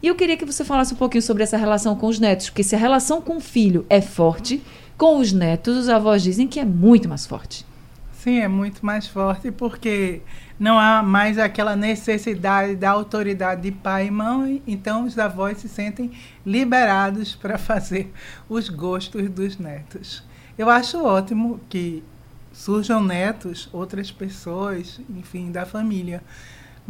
E 0.01 0.07
eu 0.07 0.15
queria 0.15 0.37
que 0.37 0.45
você 0.45 0.63
falasse 0.63 0.93
um 0.93 0.97
pouquinho 0.97 1.21
sobre 1.21 1.43
essa 1.43 1.57
relação 1.57 1.95
com 1.95 2.07
os 2.07 2.19
netos, 2.19 2.49
porque 2.49 2.63
se 2.63 2.75
a 2.75 2.79
relação 2.79 3.21
com 3.21 3.37
o 3.37 3.41
filho 3.41 3.85
é 3.89 3.99
forte, 3.99 4.63
com 4.97 5.17
os 5.17 5.33
netos, 5.33 5.77
os 5.77 5.89
avós 5.89 6.23
dizem 6.23 6.47
que 6.47 6.59
é 6.59 6.65
muito 6.65 7.09
mais 7.09 7.25
forte. 7.25 7.65
Sim, 8.13 8.39
é 8.39 8.47
muito 8.47 8.85
mais 8.85 9.07
forte 9.07 9.51
porque 9.51 10.21
não 10.59 10.77
há 10.77 11.01
mais 11.01 11.37
aquela 11.37 11.75
necessidade 11.75 12.75
da 12.75 12.91
autoridade 12.91 13.61
de 13.61 13.71
pai 13.71 14.07
e 14.07 14.11
mãe, 14.11 14.61
então 14.67 15.05
os 15.05 15.17
avós 15.17 15.59
se 15.59 15.69
sentem 15.69 16.11
liberados 16.45 17.35
para 17.35 17.57
fazer 17.59 18.11
os 18.49 18.67
gostos 18.67 19.29
dos 19.29 19.57
netos. 19.57 20.23
Eu 20.57 20.69
acho 20.69 21.01
ótimo 21.03 21.59
que 21.69 22.03
surjam 22.51 23.01
netos, 23.01 23.69
outras 23.71 24.11
pessoas, 24.11 24.99
enfim, 25.09 25.51
da 25.51 25.65
família. 25.65 26.21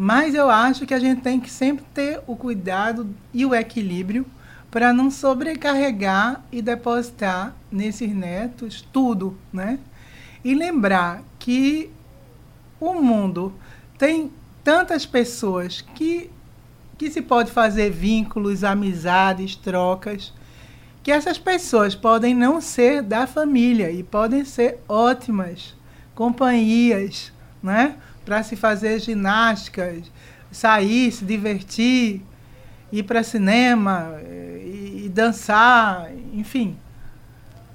Mas 0.02 0.34
eu 0.34 0.50
acho 0.50 0.86
que 0.86 0.94
a 0.94 1.00
gente 1.00 1.20
tem 1.20 1.42
que 1.42 1.50
sempre 1.50 1.84
ter 1.94 2.22
o 2.26 2.34
cuidado 2.34 3.14
e 3.34 3.46
o 3.46 3.54
equilíbrio 3.54 4.26
para 4.72 4.94
não 4.94 5.12
sobrecarregar 5.12 6.42
e 6.50 6.62
depositar 6.62 7.54
nesses 7.70 8.10
netos 8.10 8.82
tudo, 8.94 9.38
né? 9.52 9.78
E 10.42 10.56
lembrar 10.56 11.22
que 11.38 11.92
o 12.80 12.94
mundo 12.94 13.54
tem 13.98 14.32
tantas 14.64 15.06
pessoas 15.06 15.82
que, 15.82 16.32
que 16.98 17.12
se 17.12 17.22
pode 17.22 17.52
fazer 17.52 17.90
vínculos, 17.90 18.64
amizades, 18.64 19.58
trocas, 19.58 20.34
que 21.04 21.12
essas 21.12 21.38
pessoas 21.38 21.94
podem 21.94 22.34
não 22.34 22.62
ser 22.62 23.02
da 23.02 23.28
família 23.28 23.92
e 23.92 24.02
podem 24.02 24.46
ser 24.46 24.80
ótimas 24.88 25.76
companhias, 26.16 27.34
né? 27.62 27.98
Para 28.30 28.44
se 28.44 28.56
fazer 28.56 29.00
ginásticas, 29.00 30.04
sair, 30.52 31.12
se 31.12 31.26
divertir, 31.26 32.22
ir 32.92 33.02
para 33.02 33.24
cinema 33.24 34.22
e, 34.22 35.06
e 35.06 35.12
dançar, 35.12 36.12
enfim. 36.32 36.78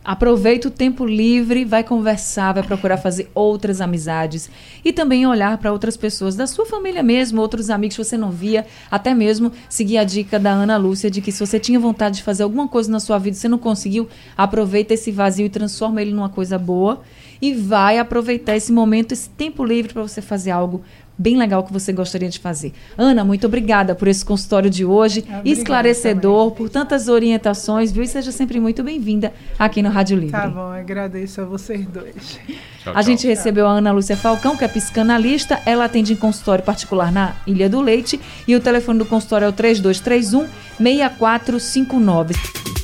Aproveita 0.05 0.69
o 0.69 0.71
tempo 0.71 1.07
livre, 1.07 1.65
vai 1.65 1.83
conversar, 1.83 2.53
vai 2.53 2.63
procurar 2.63 2.99
fazer 2.99 3.31
outras 3.35 3.81
amizades 3.81 4.51
e 4.85 4.93
também 4.93 5.27
olhar 5.27 5.57
para 5.57 5.73
outras 5.73 5.97
pessoas 5.97 6.37
da 6.37 6.47
sua 6.47 6.67
família 6.67 7.03
mesmo, 7.03 7.41
outros 7.41 7.71
amigos 7.71 7.97
que 7.97 8.05
você 8.05 8.19
não 8.19 8.31
via, 8.31 8.67
até 8.91 9.15
mesmo 9.15 9.51
seguir 9.67 9.97
a 9.97 10.05
dica 10.05 10.39
da 10.39 10.51
Ana 10.51 10.77
Lúcia 10.77 11.11
de 11.11 11.23
que 11.23 11.33
se 11.33 11.45
você 11.45 11.59
tinha 11.59 11.81
vontade 11.81 12.17
de 12.17 12.23
fazer 12.23 12.43
alguma 12.43 12.69
coisa 12.69 12.91
na 12.91 13.01
sua 13.01 13.17
vida 13.19 13.35
e 13.35 13.41
você 13.41 13.49
não 13.49 13.57
conseguiu, 13.57 14.07
aproveita 14.37 14.93
esse 14.93 15.11
vazio 15.11 15.47
e 15.47 15.49
transforma 15.49 16.03
ele 16.03 16.13
numa 16.13 16.29
coisa 16.29 16.59
boa 16.59 17.01
e 17.41 17.55
vai 17.55 17.99
aproveitar 17.99 18.57
esse 18.57 18.73
momento, 18.73 19.13
esse 19.13 19.31
tempo 19.31 19.65
livre 19.65 19.93
para 19.93 20.03
você 20.03 20.21
fazer 20.21 20.51
algo 20.51 20.83
bem 21.17 21.37
legal 21.37 21.63
que 21.63 21.73
você 21.73 21.93
gostaria 21.93 22.29
de 22.29 22.39
fazer. 22.39 22.73
Ana, 22.97 23.25
muito 23.25 23.47
obrigada 23.47 23.95
por 23.95 24.09
esse 24.09 24.25
consultório 24.25 24.69
de 24.69 24.85
hoje, 24.85 25.21
obrigada 25.21 25.49
esclarecedor, 25.49 26.51
também. 26.51 26.57
por 26.57 26.69
tantas 26.69 27.09
orientações, 27.09 27.93
viu? 27.93 28.03
E 28.03 28.09
seja 28.09 28.33
sempre 28.33 28.61
muito 28.61 28.83
bem-vinda 28.83 29.33
aqui 29.59 29.83
no 29.83 29.91
Rádio 29.91 30.17
Livre. 30.17 30.33
Tá 30.33 30.49
bom, 30.49 30.71
agradeço 30.71 31.41
a 31.41 31.45
vocês 31.45 31.87
dois. 31.87 32.41
Tchau, 32.83 32.93
a 32.95 33.03
gente 33.03 33.27
recebeu 33.27 33.67
a 33.67 33.73
Ana 33.73 33.93
Lúcia 33.93 34.17
Falcão, 34.17 34.57
que 34.57 34.65
é 34.65 34.69
psicanalista, 34.69 35.61
ela 35.65 35.85
atende 35.85 36.13
em 36.13 36.17
consultório 36.17 36.65
particular 36.65 37.13
na 37.13 37.35
Ilha 37.47 37.69
do 37.69 37.81
Leite 37.81 38.21
e 38.47 38.55
o 38.55 38.61
telefone 38.61 38.99
do 38.99 39.07
consultório 39.07 39.47
é 39.47 39.49
o 39.49 39.53
3231 39.53 40.49
6459. 40.79 42.84